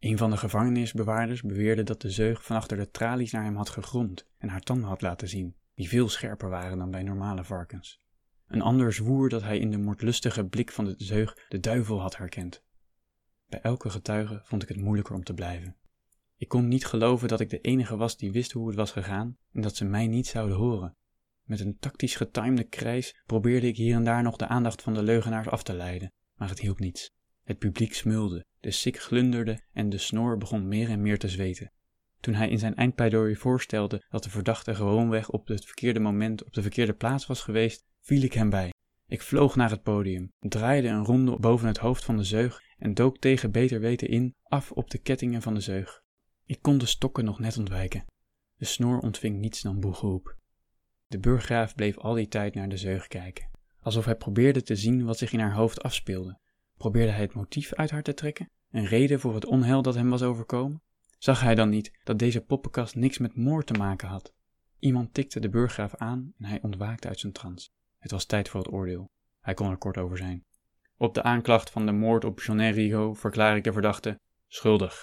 Een 0.00 0.18
van 0.18 0.30
de 0.30 0.36
gevangenisbewaarders 0.36 1.42
beweerde 1.42 1.82
dat 1.82 2.00
de 2.00 2.10
zeug 2.10 2.44
van 2.44 2.56
achter 2.56 2.76
de 2.76 2.90
tralies 2.90 3.32
naar 3.32 3.44
hem 3.44 3.56
had 3.56 3.68
gegromd 3.68 4.26
en 4.38 4.48
haar 4.48 4.60
tanden 4.60 4.88
had 4.88 5.00
laten 5.00 5.28
zien, 5.28 5.56
die 5.74 5.88
veel 5.88 6.08
scherper 6.08 6.48
waren 6.48 6.78
dan 6.78 6.90
bij 6.90 7.02
normale 7.02 7.44
varkens. 7.44 8.00
Een 8.46 8.62
ander 8.62 8.92
zwoer 8.92 9.28
dat 9.28 9.42
hij 9.42 9.58
in 9.58 9.70
de 9.70 9.78
moordlustige 9.78 10.44
blik 10.44 10.70
van 10.70 10.84
de 10.84 10.94
zeug 10.96 11.46
de 11.48 11.60
duivel 11.60 12.00
had 12.00 12.16
herkend. 12.16 12.62
Bij 13.48 13.60
elke 13.60 13.90
getuige 13.90 14.40
vond 14.44 14.62
ik 14.62 14.68
het 14.68 14.80
moeilijker 14.80 15.14
om 15.14 15.24
te 15.24 15.34
blijven. 15.34 15.76
Ik 16.36 16.48
kon 16.48 16.68
niet 16.68 16.86
geloven 16.86 17.28
dat 17.28 17.40
ik 17.40 17.50
de 17.50 17.60
enige 17.60 17.96
was 17.96 18.16
die 18.16 18.32
wist 18.32 18.52
hoe 18.52 18.66
het 18.66 18.76
was 18.76 18.92
gegaan 18.92 19.36
en 19.52 19.60
dat 19.60 19.76
ze 19.76 19.84
mij 19.84 20.06
niet 20.06 20.26
zouden 20.26 20.56
horen. 20.56 20.96
Met 21.42 21.60
een 21.60 21.78
tactisch 21.78 22.16
getimede 22.16 22.64
krijs 22.64 23.22
probeerde 23.26 23.66
ik 23.66 23.76
hier 23.76 23.94
en 23.94 24.04
daar 24.04 24.22
nog 24.22 24.36
de 24.36 24.46
aandacht 24.46 24.82
van 24.82 24.94
de 24.94 25.02
leugenaars 25.02 25.48
af 25.48 25.62
te 25.62 25.72
leiden, 25.72 26.12
maar 26.34 26.48
het 26.48 26.60
hielp 26.60 26.78
niets. 26.78 27.12
Het 27.42 27.58
publiek 27.58 27.94
smulde, 27.94 28.46
de 28.60 28.70
sik 28.70 28.98
glunderde 28.98 29.60
en 29.72 29.88
de 29.88 29.98
snor 29.98 30.38
begon 30.38 30.68
meer 30.68 30.88
en 30.88 31.02
meer 31.02 31.18
te 31.18 31.28
zweten. 31.28 31.72
Toen 32.20 32.34
hij 32.34 32.48
in 32.48 32.58
zijn 32.58 32.74
eindpleidooi 32.74 33.36
voorstelde 33.36 34.04
dat 34.08 34.22
de 34.22 34.30
verdachte 34.30 34.74
gewoonweg 34.74 35.30
op 35.30 35.48
het 35.48 35.64
verkeerde 35.64 36.00
moment 36.00 36.44
op 36.44 36.52
de 36.52 36.62
verkeerde 36.62 36.92
plaats 36.92 37.26
was 37.26 37.42
geweest, 37.42 37.84
viel 38.00 38.22
ik 38.22 38.32
hem 38.32 38.50
bij. 38.50 38.72
Ik 39.06 39.22
vloog 39.22 39.56
naar 39.56 39.70
het 39.70 39.82
podium, 39.82 40.32
draaide 40.38 40.88
een 40.88 41.04
ronde 41.04 41.38
boven 41.38 41.66
het 41.66 41.78
hoofd 41.78 42.04
van 42.04 42.16
de 42.16 42.24
zeug 42.24 42.60
en 42.78 42.94
dook 42.94 43.18
tegen 43.18 43.50
beter 43.50 43.80
weten 43.80 44.08
in, 44.08 44.34
af 44.42 44.72
op 44.72 44.90
de 44.90 44.98
kettingen 44.98 45.42
van 45.42 45.54
de 45.54 45.60
zeug. 45.60 46.02
Ik 46.44 46.62
kon 46.62 46.78
de 46.78 46.86
stokken 46.86 47.24
nog 47.24 47.38
net 47.38 47.58
ontwijken. 47.58 48.04
De 48.56 48.64
snor 48.64 48.98
ontving 48.98 49.38
niets 49.38 49.62
dan 49.62 49.80
boegeroep. 49.80 50.36
De 51.06 51.18
burggraaf 51.18 51.74
bleef 51.74 51.98
al 51.98 52.14
die 52.14 52.28
tijd 52.28 52.54
naar 52.54 52.68
de 52.68 52.76
zeug 52.76 53.06
kijken, 53.06 53.50
alsof 53.80 54.04
hij 54.04 54.16
probeerde 54.16 54.62
te 54.62 54.76
zien 54.76 55.04
wat 55.04 55.18
zich 55.18 55.32
in 55.32 55.40
haar 55.40 55.54
hoofd 55.54 55.82
afspeelde. 55.82 56.38
Probeerde 56.80 57.12
hij 57.12 57.20
het 57.20 57.34
motief 57.34 57.74
uit 57.74 57.90
haar 57.90 58.02
te 58.02 58.14
trekken, 58.14 58.50
een 58.70 58.86
reden 58.86 59.20
voor 59.20 59.34
het 59.34 59.46
onheil 59.46 59.82
dat 59.82 59.94
hem 59.94 60.10
was 60.10 60.22
overkomen? 60.22 60.82
Zag 61.18 61.40
hij 61.40 61.54
dan 61.54 61.68
niet 61.68 61.98
dat 62.04 62.18
deze 62.18 62.40
poppenkast 62.40 62.94
niks 62.94 63.18
met 63.18 63.36
moord 63.36 63.66
te 63.66 63.72
maken 63.72 64.08
had? 64.08 64.32
Iemand 64.78 65.14
tikte 65.14 65.40
de 65.40 65.48
burggraaf 65.48 65.94
aan 65.94 66.32
en 66.38 66.44
hij 66.44 66.62
ontwaakte 66.62 67.08
uit 67.08 67.20
zijn 67.20 67.32
trance. 67.32 67.68
Het 67.98 68.10
was 68.10 68.24
tijd 68.24 68.48
voor 68.48 68.60
het 68.60 68.72
oordeel. 68.72 69.10
Hij 69.40 69.54
kon 69.54 69.70
er 69.70 69.76
kort 69.76 69.96
over 69.96 70.16
zijn. 70.16 70.44
Op 70.96 71.14
de 71.14 71.22
aanklacht 71.22 71.70
van 71.70 71.86
de 71.86 71.92
moord 71.92 72.24
op 72.24 72.40
Jeannet 72.40 72.74
Rigaud 72.74 73.18
verklaar 73.18 73.56
ik 73.56 73.64
de 73.64 73.72
verdachte 73.72 74.20
schuldig. 74.46 75.02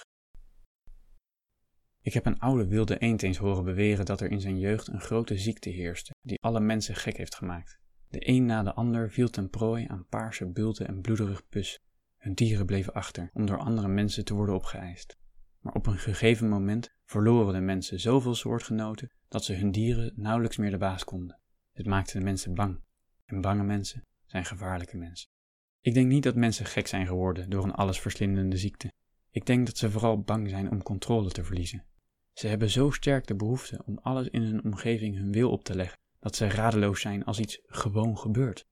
Ik 2.02 2.12
heb 2.12 2.26
een 2.26 2.38
oude 2.38 2.66
wilde 2.66 2.98
eend 2.98 3.22
eens 3.22 3.38
horen 3.38 3.64
beweren 3.64 4.04
dat 4.04 4.20
er 4.20 4.30
in 4.30 4.40
zijn 4.40 4.58
jeugd 4.58 4.88
een 4.88 5.00
grote 5.00 5.38
ziekte 5.38 5.70
heerste, 5.70 6.14
die 6.22 6.40
alle 6.40 6.60
mensen 6.60 6.94
gek 6.94 7.16
heeft 7.16 7.34
gemaakt. 7.34 7.78
De 8.10 8.28
een 8.28 8.46
na 8.46 8.62
de 8.62 8.74
ander 8.74 9.10
viel 9.10 9.28
ten 9.28 9.50
prooi 9.50 9.86
aan 9.88 10.06
paarse 10.08 10.46
bulten 10.46 10.86
en 10.86 11.00
bloederig 11.00 11.48
pus. 11.48 11.80
Hun 12.16 12.34
dieren 12.34 12.66
bleven 12.66 12.92
achter 12.92 13.30
om 13.32 13.46
door 13.46 13.58
andere 13.58 13.88
mensen 13.88 14.24
te 14.24 14.34
worden 14.34 14.54
opgeëist. 14.54 15.18
Maar 15.60 15.74
op 15.74 15.86
een 15.86 15.98
gegeven 15.98 16.48
moment 16.48 16.94
verloren 17.04 17.54
de 17.54 17.60
mensen 17.60 18.00
zoveel 18.00 18.34
soortgenoten 18.34 19.10
dat 19.28 19.44
ze 19.44 19.54
hun 19.54 19.70
dieren 19.70 20.12
nauwelijks 20.16 20.56
meer 20.56 20.70
de 20.70 20.78
baas 20.78 21.04
konden. 21.04 21.40
Het 21.72 21.86
maakte 21.86 22.18
de 22.18 22.24
mensen 22.24 22.54
bang. 22.54 22.80
En 23.24 23.40
bange 23.40 23.64
mensen 23.64 24.04
zijn 24.26 24.44
gevaarlijke 24.44 24.96
mensen. 24.96 25.28
Ik 25.80 25.94
denk 25.94 26.08
niet 26.08 26.22
dat 26.22 26.34
mensen 26.34 26.66
gek 26.66 26.86
zijn 26.86 27.06
geworden 27.06 27.50
door 27.50 27.64
een 27.64 27.74
allesverslindende 27.74 28.56
ziekte. 28.56 28.92
Ik 29.30 29.46
denk 29.46 29.66
dat 29.66 29.76
ze 29.76 29.90
vooral 29.90 30.20
bang 30.20 30.48
zijn 30.48 30.70
om 30.70 30.82
controle 30.82 31.30
te 31.30 31.44
verliezen. 31.44 31.84
Ze 32.32 32.46
hebben 32.46 32.70
zo 32.70 32.90
sterk 32.90 33.26
de 33.26 33.34
behoefte 33.34 33.82
om 33.84 33.98
alles 33.98 34.28
in 34.28 34.42
hun 34.42 34.64
omgeving 34.64 35.16
hun 35.16 35.32
wil 35.32 35.50
op 35.50 35.64
te 35.64 35.74
leggen, 35.74 35.98
dat 36.18 36.36
ze 36.36 36.48
radeloos 36.48 37.00
zijn 37.00 37.24
als 37.24 37.38
iets 37.38 37.60
gewoon 37.66 38.18
gebeurt. 38.18 38.66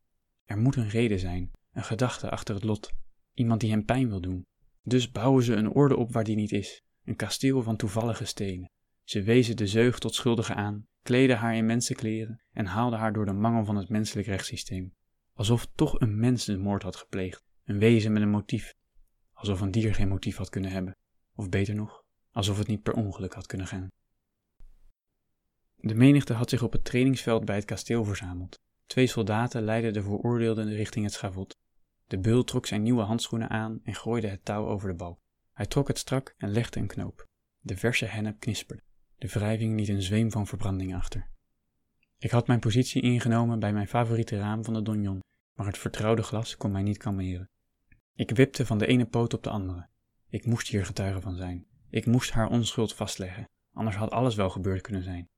Er 0.44 0.58
moet 0.58 0.76
een 0.76 0.88
reden 0.88 1.18
zijn, 1.18 1.50
een 1.72 1.84
gedachte 1.84 2.30
achter 2.30 2.54
het 2.54 2.64
lot, 2.64 2.92
iemand 3.34 3.60
die 3.60 3.70
hen 3.70 3.84
pijn 3.84 4.08
wil 4.08 4.20
doen. 4.20 4.46
Dus 4.82 5.10
bouwen 5.10 5.42
ze 5.42 5.54
een 5.54 5.70
orde 5.70 5.96
op 5.96 6.12
waar 6.12 6.24
die 6.24 6.36
niet 6.36 6.52
is, 6.52 6.82
een 7.04 7.16
kasteel 7.16 7.62
van 7.62 7.76
toevallige 7.76 8.24
stenen. 8.24 8.70
Ze 9.04 9.22
wezen 9.22 9.56
de 9.56 9.66
zeug 9.66 9.98
tot 9.98 10.14
schuldige 10.14 10.54
aan, 10.54 10.86
kleden 11.02 11.36
haar 11.36 11.56
in 11.56 11.66
mensenkleren 11.66 12.42
en 12.52 12.66
haalden 12.66 12.98
haar 12.98 13.12
door 13.12 13.26
de 13.26 13.32
mangel 13.32 13.64
van 13.64 13.76
het 13.76 13.88
menselijk 13.88 14.26
rechtssysteem. 14.26 14.94
Alsof 15.32 15.66
toch 15.74 16.00
een 16.00 16.18
mens 16.18 16.44
de 16.44 16.58
moord 16.58 16.82
had 16.82 16.96
gepleegd, 16.96 17.44
een 17.64 17.78
wezen 17.78 18.12
met 18.12 18.22
een 18.22 18.30
motief. 18.30 18.74
Alsof 19.32 19.60
een 19.60 19.70
dier 19.70 19.94
geen 19.94 20.08
motief 20.08 20.36
had 20.36 20.48
kunnen 20.48 20.70
hebben. 20.70 20.96
Of 21.34 21.48
beter 21.48 21.74
nog, 21.74 22.02
alsof 22.30 22.58
het 22.58 22.66
niet 22.66 22.82
per 22.82 22.94
ongeluk 22.94 23.32
had 23.32 23.46
kunnen 23.46 23.66
gaan. 23.66 23.88
De 25.76 25.94
menigte 25.94 26.32
had 26.32 26.50
zich 26.50 26.62
op 26.62 26.72
het 26.72 26.84
trainingsveld 26.84 27.44
bij 27.44 27.56
het 27.56 27.64
kasteel 27.64 28.04
verzameld. 28.04 28.60
Twee 28.86 29.06
soldaten 29.06 29.62
leidden 29.62 29.92
de 29.92 30.02
veroordeelden 30.02 30.74
richting 30.74 31.04
het 31.04 31.14
schavot. 31.14 31.56
De 32.06 32.18
beul 32.18 32.44
trok 32.44 32.66
zijn 32.66 32.82
nieuwe 32.82 33.02
handschoenen 33.02 33.50
aan 33.50 33.80
en 33.82 33.94
gooide 33.94 34.28
het 34.28 34.44
touw 34.44 34.66
over 34.66 34.88
de 34.88 34.94
balk. 34.94 35.20
Hij 35.52 35.66
trok 35.66 35.88
het 35.88 35.98
strak 35.98 36.34
en 36.38 36.50
legde 36.50 36.80
een 36.80 36.86
knoop. 36.86 37.26
De 37.60 37.76
verse 37.76 38.04
hennep 38.04 38.40
knisperde. 38.40 38.82
De 39.18 39.28
wrijving 39.28 39.78
liet 39.78 39.88
een 39.88 40.02
zweem 40.02 40.30
van 40.30 40.46
verbranding 40.46 40.94
achter. 40.94 41.28
Ik 42.18 42.30
had 42.30 42.46
mijn 42.46 42.60
positie 42.60 43.02
ingenomen 43.02 43.58
bij 43.58 43.72
mijn 43.72 43.88
favoriete 43.88 44.38
raam 44.38 44.64
van 44.64 44.74
de 44.74 44.82
donjon, 44.82 45.20
maar 45.54 45.66
het 45.66 45.78
vertrouwde 45.78 46.22
glas 46.22 46.56
kon 46.56 46.72
mij 46.72 46.82
niet 46.82 46.96
kalmeren. 46.96 47.50
Ik 48.14 48.30
wipte 48.30 48.66
van 48.66 48.78
de 48.78 48.86
ene 48.86 49.06
poot 49.06 49.34
op 49.34 49.42
de 49.42 49.50
andere. 49.50 49.88
Ik 50.28 50.46
moest 50.46 50.68
hier 50.68 50.86
getuige 50.86 51.20
van 51.20 51.36
zijn. 51.36 51.66
Ik 51.90 52.06
moest 52.06 52.30
haar 52.30 52.48
onschuld 52.48 52.94
vastleggen, 52.94 53.48
anders 53.72 53.96
had 53.96 54.10
alles 54.10 54.34
wel 54.34 54.50
gebeurd 54.50 54.80
kunnen 54.80 55.02
zijn. 55.02 55.28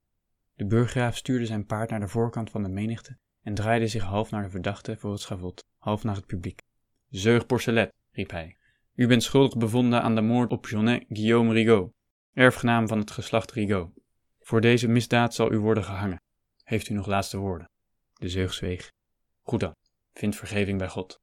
De 0.59 0.67
burggraaf 0.67 1.17
stuurde 1.17 1.47
zijn 1.47 1.67
paard 1.67 1.91
naar 1.91 2.01
de 2.01 2.09
voorkant 2.09 2.51
van 2.51 2.63
de 2.63 2.69
menigte 2.69 3.19
en 3.43 3.55
draaide 3.55 3.87
zich 3.87 4.03
half 4.03 4.31
naar 4.31 4.43
de 4.43 4.51
verdachte 4.51 4.97
voor 4.97 5.11
het 5.11 5.21
schavot, 5.21 5.65
half 5.77 6.05
naar 6.05 6.15
het 6.15 6.27
publiek. 6.27 6.63
Zeug 7.09 7.47
Porcelet, 7.47 7.93
riep 8.11 8.31
hij. 8.31 8.57
U 8.95 9.07
bent 9.07 9.23
schuldig 9.23 9.57
bevonden 9.57 10.03
aan 10.03 10.15
de 10.15 10.21
moord 10.21 10.53
op 10.53 10.67
Jonnet 10.67 11.05
Guillaume 11.09 11.53
Rigaud, 11.53 11.93
erfgenaam 12.33 12.89
van 12.89 12.99
het 12.99 13.11
geslacht 13.11 13.53
Rigaud. 13.53 13.91
Voor 14.41 14.61
deze 14.61 14.89
misdaad 14.89 15.35
zal 15.35 15.53
u 15.53 15.59
worden 15.59 15.85
gehangen. 15.85 16.23
Heeft 16.65 16.89
u 16.89 16.95
nog 16.95 17.07
laatste 17.07 17.37
woorden? 17.37 17.71
De 18.13 18.29
zeug 18.29 18.55
zweeg. 18.55 18.93
Goed 19.43 19.61
dan, 19.61 19.75
vind 20.13 20.37
vergeving 20.37 20.79
bij 20.79 20.89
God. 20.89 21.21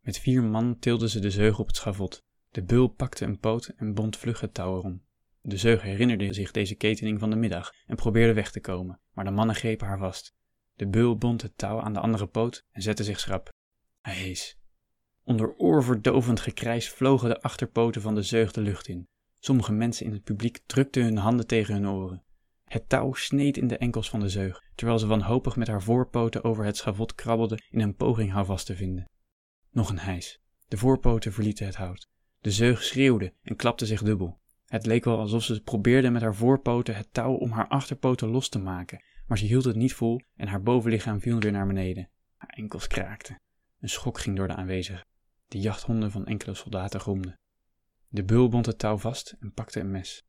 Met 0.00 0.18
vier 0.18 0.42
man 0.42 0.78
tilden 0.78 1.08
ze 1.08 1.20
de 1.20 1.30
zeug 1.30 1.58
op 1.58 1.66
het 1.66 1.76
schavot. 1.76 2.22
De 2.50 2.62
beul 2.62 2.88
pakte 2.88 3.24
een 3.24 3.38
poot 3.38 3.66
en 3.76 3.94
bond 3.94 4.16
vlug 4.16 4.40
het 4.40 4.54
touw 4.54 4.76
erom. 4.76 5.02
De 5.44 5.56
zeug 5.56 5.82
herinnerde 5.82 6.32
zich 6.32 6.50
deze 6.50 6.74
ketening 6.74 7.18
van 7.18 7.30
de 7.30 7.36
middag 7.36 7.72
en 7.86 7.96
probeerde 7.96 8.32
weg 8.32 8.50
te 8.50 8.60
komen, 8.60 9.00
maar 9.12 9.24
de 9.24 9.30
mannen 9.30 9.56
grepen 9.56 9.86
haar 9.86 9.98
vast. 9.98 10.34
De 10.74 10.88
beul 10.88 11.16
bond 11.16 11.42
het 11.42 11.58
touw 11.58 11.80
aan 11.80 11.92
de 11.92 12.00
andere 12.00 12.26
poot 12.26 12.64
en 12.70 12.82
zette 12.82 13.04
zich 13.04 13.20
schrap. 13.20 13.48
Hij 14.00 14.14
hees. 14.14 14.58
Onder 15.24 15.56
oorverdovend 15.56 16.40
gekrijs 16.40 16.88
vlogen 16.88 17.28
de 17.28 17.40
achterpoten 17.40 18.02
van 18.02 18.14
de 18.14 18.22
zeug 18.22 18.52
de 18.52 18.60
lucht 18.60 18.88
in. 18.88 19.08
Sommige 19.38 19.72
mensen 19.72 20.06
in 20.06 20.12
het 20.12 20.22
publiek 20.22 20.60
drukten 20.66 21.02
hun 21.02 21.16
handen 21.16 21.46
tegen 21.46 21.74
hun 21.74 21.88
oren. 21.88 22.24
Het 22.64 22.88
touw 22.88 23.12
sneed 23.12 23.56
in 23.56 23.66
de 23.66 23.78
enkels 23.78 24.10
van 24.10 24.20
de 24.20 24.28
zeug, 24.28 24.62
terwijl 24.74 24.98
ze 24.98 25.06
wanhopig 25.06 25.56
met 25.56 25.68
haar 25.68 25.82
voorpoten 25.82 26.44
over 26.44 26.64
het 26.64 26.76
schavot 26.76 27.14
krabbelde 27.14 27.58
in 27.70 27.80
een 27.80 27.96
poging 27.96 28.30
houvast 28.30 28.66
te 28.66 28.76
vinden. 28.76 29.10
Nog 29.70 29.90
een 29.90 29.98
hijs. 29.98 30.40
De 30.68 30.76
voorpoten 30.76 31.32
verlieten 31.32 31.66
het 31.66 31.74
hout. 31.74 32.08
De 32.40 32.50
zeug 32.50 32.82
schreeuwde 32.82 33.34
en 33.42 33.56
klapte 33.56 33.86
zich 33.86 34.02
dubbel. 34.02 34.40
Het 34.72 34.86
leek 34.86 35.04
wel 35.04 35.18
alsof 35.18 35.42
ze 35.42 35.62
probeerde 35.62 36.10
met 36.10 36.22
haar 36.22 36.34
voorpoten 36.34 36.96
het 36.96 37.08
touw 37.12 37.34
om 37.34 37.50
haar 37.50 37.68
achterpoten 37.68 38.28
los 38.28 38.48
te 38.48 38.58
maken, 38.58 39.02
maar 39.26 39.38
ze 39.38 39.44
hield 39.44 39.64
het 39.64 39.76
niet 39.76 39.94
vol 39.94 40.20
en 40.36 40.48
haar 40.48 40.62
bovenlichaam 40.62 41.20
viel 41.20 41.40
weer 41.40 41.52
naar 41.52 41.66
beneden. 41.66 42.08
Haar 42.36 42.50
enkels 42.50 42.86
kraakten. 42.86 43.40
Een 43.80 43.88
schok 43.88 44.18
ging 44.18 44.36
door 44.36 44.48
de 44.48 44.54
aanwezigen. 44.54 45.06
De 45.46 45.58
jachthonden 45.58 46.10
van 46.10 46.26
enkele 46.26 46.54
soldaten 46.54 47.00
gromden. 47.00 47.38
De 48.08 48.24
beul 48.24 48.48
bond 48.48 48.66
het 48.66 48.78
touw 48.78 48.96
vast 48.96 49.36
en 49.40 49.52
pakte 49.52 49.80
een 49.80 49.90
mes. 49.90 50.24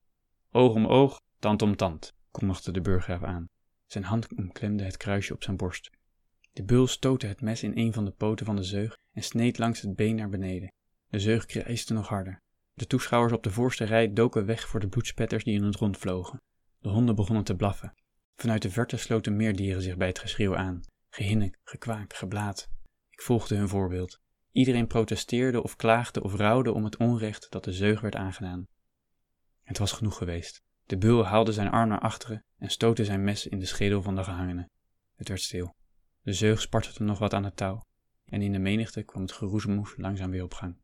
Oog 0.52 0.74
om 0.74 0.86
oog, 0.86 1.22
tand 1.40 1.62
om 1.62 1.76
tand, 1.76 2.14
kondigde 2.32 2.72
de 2.72 2.82
burggraaf 2.82 3.24
aan. 3.24 3.50
Zijn 3.86 4.04
hand 4.04 4.36
omklemde 4.36 4.84
het 4.84 4.98
kruisje 4.98 5.34
op 5.34 5.44
zijn 5.44 5.58
borst. 5.58 5.90
De 6.54 6.64
beul 6.64 6.88
stootte 6.88 7.28
het 7.28 7.42
mes 7.42 7.64
in 7.64 7.78
een 7.78 7.94
van 7.94 8.06
de 8.06 8.12
poten 8.12 8.46
van 8.46 8.56
de 8.56 8.64
zeug 8.64 8.98
en 9.12 9.24
sneed 9.24 9.58
langs 9.58 9.82
het 9.82 9.96
been 9.96 10.16
naar 10.16 10.30
beneden. 10.30 10.72
De 11.08 11.20
zeug 11.20 11.46
krijste 11.46 11.94
nog 11.94 12.08
harder. 12.08 12.42
De 12.74 12.88
toeschouwers 12.88 13.34
op 13.34 13.44
de 13.44 13.52
voorste 13.52 13.84
rij 13.84 14.14
doken 14.14 14.46
weg 14.46 14.68
voor 14.68 14.80
de 14.80 14.88
bloedspetters 14.88 15.44
die 15.44 15.54
in 15.54 15.64
het 15.64 15.76
rond 15.76 15.98
vlogen. 15.98 16.42
De 16.80 16.90
honden 16.90 17.16
begonnen 17.16 17.44
te 17.44 17.56
blaffen. 17.56 17.94
Vanuit 18.36 18.62
de 18.62 18.70
verte 18.70 18.98
sloten 18.98 19.36
meer 19.36 19.56
dieren 19.56 19.82
zich 19.82 19.98
bij 19.98 20.08
het 20.08 20.20
geschreeuw 20.20 20.56
aan. 20.56 20.82
Gehinnik, 21.10 21.60
gekwaak, 21.64 22.14
geblaat. 22.14 22.70
Ik 23.10 23.22
volgde 23.22 23.56
hun 23.56 23.68
voorbeeld. 23.68 24.20
Iedereen 24.52 24.88
protesteerde 24.88 25.64
of 25.64 25.76
klaagde 25.76 26.24
of 26.24 26.36
rouwde 26.36 26.72
om 26.72 26.84
het 26.84 26.98
onrecht 26.98 27.52
dat 27.52 27.64
de 27.64 27.74
zeug 27.74 28.02
werd 28.02 28.16
aangedaan. 28.16 28.68
Het 29.64 29.78
was 29.78 29.92
genoeg 29.92 30.18
geweest. 30.18 30.62
De 30.86 30.98
beul 30.98 31.26
haalde 31.26 31.54
zijn 31.54 31.70
arm 31.70 31.90
naar 31.90 32.00
achteren 32.00 32.44
en 32.58 32.70
stootte 32.70 33.06
zijn 33.06 33.24
mes 33.24 33.48
in 33.48 33.60
de 33.60 33.66
schedel 33.66 34.02
van 34.02 34.16
de 34.16 34.24
gehangene. 34.24 34.70
Het 35.16 35.28
werd 35.28 35.42
stil. 35.42 35.76
De 36.22 36.34
zeug 36.34 36.62
spartelde 36.62 37.04
nog 37.04 37.20
wat 37.20 37.34
aan 37.34 37.44
het 37.44 37.56
touw, 37.56 37.86
en 38.26 38.42
in 38.42 38.52
de 38.52 38.60
menigte 38.60 39.04
kwam 39.04 39.22
het 39.22 39.32
geroezemoes 39.32 39.94
langzaam 39.98 40.32
weer 40.32 40.44
op 40.44 40.54
gang. 40.54 40.83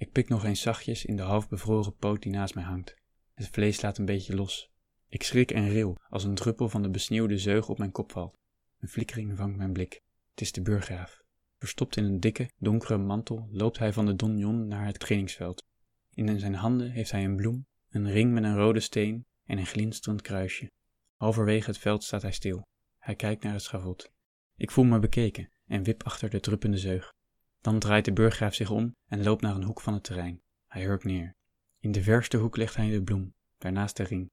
Ik 0.00 0.12
pik 0.12 0.28
nog 0.28 0.44
eens 0.44 0.60
zachtjes 0.60 1.04
in 1.04 1.16
de 1.16 1.22
half 1.22 1.48
bevroren 1.48 1.96
poot 1.96 2.22
die 2.22 2.32
naast 2.32 2.54
mij 2.54 2.64
hangt. 2.64 2.96
Het 3.34 3.48
vlees 3.48 3.80
laat 3.80 3.98
een 3.98 4.04
beetje 4.04 4.34
los. 4.34 4.70
Ik 5.08 5.22
schrik 5.22 5.50
en 5.50 5.68
ril 5.68 5.96
als 6.08 6.24
een 6.24 6.34
druppel 6.34 6.68
van 6.68 6.82
de 6.82 6.90
besneeuwde 6.90 7.38
zeug 7.38 7.68
op 7.68 7.78
mijn 7.78 7.90
kop 7.90 8.12
valt. 8.12 8.38
Een 8.78 8.88
flikkering 8.88 9.36
vangt 9.36 9.56
mijn 9.56 9.72
blik. 9.72 10.00
Het 10.30 10.40
is 10.40 10.52
de 10.52 10.62
burggraaf. 10.62 11.22
Verstopt 11.58 11.96
in 11.96 12.04
een 12.04 12.20
dikke, 12.20 12.50
donkere 12.58 12.98
mantel 12.98 13.48
loopt 13.50 13.78
hij 13.78 13.92
van 13.92 14.06
de 14.06 14.16
donjon 14.16 14.66
naar 14.66 14.86
het 14.86 14.98
trainingsveld. 14.98 15.64
In 16.10 16.38
zijn 16.38 16.54
handen 16.54 16.90
heeft 16.90 17.10
hij 17.10 17.24
een 17.24 17.36
bloem, 17.36 17.66
een 17.88 18.10
ring 18.10 18.32
met 18.32 18.44
een 18.44 18.56
rode 18.56 18.80
steen 18.80 19.26
en 19.44 19.58
een 19.58 19.66
glinsterend 19.66 20.22
kruisje. 20.22 20.70
Halverwege 21.16 21.70
het 21.70 21.78
veld 21.78 22.04
staat 22.04 22.22
hij 22.22 22.32
stil. 22.32 22.66
Hij 22.98 23.14
kijkt 23.14 23.42
naar 23.42 23.52
het 23.52 23.62
schavot. 23.62 24.10
Ik 24.56 24.70
voel 24.70 24.84
me 24.84 24.98
bekeken 24.98 25.50
en 25.66 25.82
wip 25.82 26.02
achter 26.02 26.30
de 26.30 26.40
druppende 26.40 26.78
zeug. 26.78 27.12
Dan 27.60 27.78
draait 27.78 28.04
de 28.04 28.12
burggraaf 28.12 28.54
zich 28.54 28.70
om 28.70 28.96
en 29.06 29.22
loopt 29.22 29.42
naar 29.42 29.54
een 29.54 29.64
hoek 29.64 29.80
van 29.80 29.94
het 29.94 30.04
terrein. 30.04 30.42
Hij 30.66 30.82
hurkt 30.82 31.04
neer. 31.04 31.34
In 31.78 31.92
de 31.92 32.02
verste 32.02 32.36
hoek 32.36 32.56
legt 32.56 32.76
hij 32.76 32.90
de 32.90 33.02
bloem, 33.02 33.34
daarnaast 33.58 33.96
de 33.96 34.02
ring. 34.02 34.30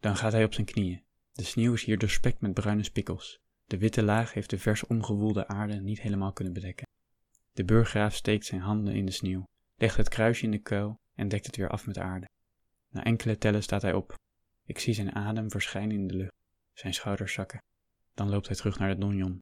Dan 0.00 0.16
gaat 0.16 0.32
hij 0.32 0.44
op 0.44 0.54
zijn 0.54 0.66
knieën. 0.66 1.02
De 1.32 1.44
sneeuw 1.44 1.72
is 1.72 1.84
hier 1.84 1.98
doorspekt 1.98 2.40
met 2.40 2.54
bruine 2.54 2.82
spikkels. 2.82 3.40
De 3.64 3.78
witte 3.78 4.02
laag 4.02 4.32
heeft 4.32 4.50
de 4.50 4.58
vers 4.58 4.86
omgewoelde 4.86 5.46
aarde 5.46 5.74
niet 5.74 6.00
helemaal 6.00 6.32
kunnen 6.32 6.52
bedekken. 6.52 6.86
De 7.52 7.64
burggraaf 7.64 8.14
steekt 8.14 8.46
zijn 8.46 8.60
handen 8.60 8.94
in 8.94 9.06
de 9.06 9.12
sneeuw, 9.12 9.44
legt 9.76 9.96
het 9.96 10.08
kruisje 10.08 10.44
in 10.44 10.50
de 10.50 10.58
kuil 10.58 11.00
en 11.14 11.28
dekt 11.28 11.46
het 11.46 11.56
weer 11.56 11.68
af 11.68 11.86
met 11.86 11.98
aarde. 11.98 12.28
Na 12.88 13.04
enkele 13.04 13.38
tellen 13.38 13.62
staat 13.62 13.82
hij 13.82 13.92
op. 13.92 14.14
Ik 14.64 14.78
zie 14.78 14.94
zijn 14.94 15.14
adem 15.14 15.50
verschijnen 15.50 15.96
in 15.96 16.06
de 16.06 16.14
lucht, 16.14 16.34
zijn 16.72 16.94
schouders 16.94 17.32
zakken. 17.32 17.62
Dan 18.14 18.28
loopt 18.28 18.46
hij 18.46 18.56
terug 18.56 18.78
naar 18.78 18.94
de 18.94 19.00
donjon. 19.00 19.40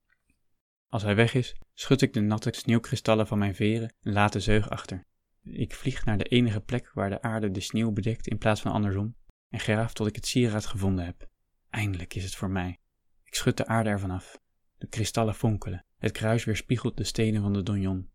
Als 0.90 1.02
hij 1.02 1.14
weg 1.14 1.34
is, 1.34 1.56
schud 1.74 2.02
ik 2.02 2.12
de 2.12 2.20
natte 2.20 2.50
sneeuwkristallen 2.52 3.26
van 3.26 3.38
mijn 3.38 3.54
veren 3.54 3.94
en 4.02 4.12
laat 4.12 4.32
de 4.32 4.40
zeug 4.40 4.70
achter. 4.70 5.04
Ik 5.42 5.74
vlieg 5.74 6.04
naar 6.04 6.18
de 6.18 6.24
enige 6.24 6.60
plek 6.60 6.90
waar 6.94 7.10
de 7.10 7.22
aarde 7.22 7.50
de 7.50 7.60
sneeuw 7.60 7.90
bedekt 7.90 8.26
in 8.26 8.38
plaats 8.38 8.60
van 8.60 8.72
andersom 8.72 9.16
en 9.48 9.60
graaf 9.60 9.92
tot 9.92 10.06
ik 10.06 10.14
het 10.14 10.26
sieraad 10.26 10.66
gevonden 10.66 11.04
heb. 11.04 11.28
Eindelijk 11.70 12.14
is 12.14 12.24
het 12.24 12.34
voor 12.34 12.50
mij. 12.50 12.78
Ik 13.24 13.34
schud 13.34 13.56
de 13.56 13.66
aarde 13.66 13.90
ervan 13.90 14.10
af. 14.10 14.40
De 14.78 14.86
kristallen 14.86 15.34
fonkelen. 15.34 15.84
Het 15.98 16.12
kruis 16.12 16.44
weerspiegelt 16.44 16.96
de 16.96 17.04
stenen 17.04 17.42
van 17.42 17.52
de 17.52 17.62
donjon. 17.62 18.10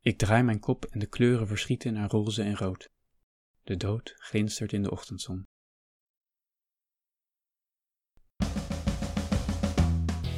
Ik 0.00 0.18
draai 0.18 0.42
mijn 0.42 0.60
kop 0.60 0.84
en 0.84 0.98
de 0.98 1.06
kleuren 1.06 1.46
verschieten 1.46 1.92
naar 1.92 2.10
roze 2.10 2.42
en 2.42 2.56
rood. 2.56 2.88
De 3.62 3.76
dood 3.76 4.14
glinstert 4.16 4.72
in 4.72 4.82
de 4.82 4.90
ochtendzon. 4.90 5.46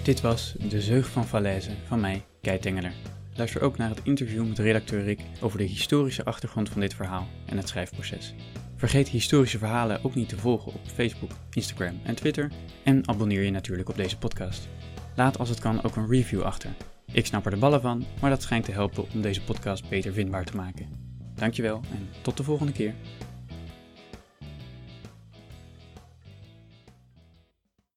Dit 0.08 0.20
was 0.20 0.54
De 0.68 0.80
Zeug 0.80 1.08
van 1.08 1.26
Falaise 1.26 1.70
van 1.86 2.00
mij, 2.00 2.24
Kei 2.40 2.58
Tengeler. 2.58 2.92
Luister 3.34 3.62
ook 3.62 3.76
naar 3.76 3.88
het 3.88 4.00
interview 4.02 4.48
met 4.48 4.58
redacteur 4.58 5.02
Rick 5.02 5.20
over 5.40 5.58
de 5.58 5.64
historische 5.64 6.24
achtergrond 6.24 6.68
van 6.68 6.80
dit 6.80 6.94
verhaal 6.94 7.26
en 7.46 7.56
het 7.56 7.68
schrijfproces. 7.68 8.34
Vergeet 8.76 9.08
historische 9.08 9.58
verhalen 9.58 10.04
ook 10.04 10.14
niet 10.14 10.28
te 10.28 10.38
volgen 10.38 10.72
op 10.72 10.80
Facebook, 10.94 11.30
Instagram 11.52 12.00
en 12.04 12.14
Twitter 12.14 12.50
en 12.84 13.08
abonneer 13.08 13.42
je 13.42 13.50
natuurlijk 13.50 13.88
op 13.88 13.96
deze 13.96 14.18
podcast. 14.18 14.68
Laat 15.16 15.38
als 15.38 15.48
het 15.48 15.60
kan 15.60 15.82
ook 15.82 15.96
een 15.96 16.08
review 16.08 16.42
achter. 16.42 16.70
Ik 17.12 17.26
snap 17.26 17.44
er 17.44 17.50
de 17.50 17.56
ballen 17.56 17.80
van, 17.80 18.04
maar 18.20 18.30
dat 18.30 18.42
schijnt 18.42 18.64
te 18.64 18.72
helpen 18.72 19.04
om 19.14 19.22
deze 19.22 19.42
podcast 19.42 19.88
beter 19.88 20.12
vindbaar 20.12 20.44
te 20.44 20.56
maken. 20.56 20.86
Dankjewel 21.34 21.80
en 21.90 22.08
tot 22.22 22.36
de 22.36 22.42
volgende 22.42 22.72
keer. 22.72 22.94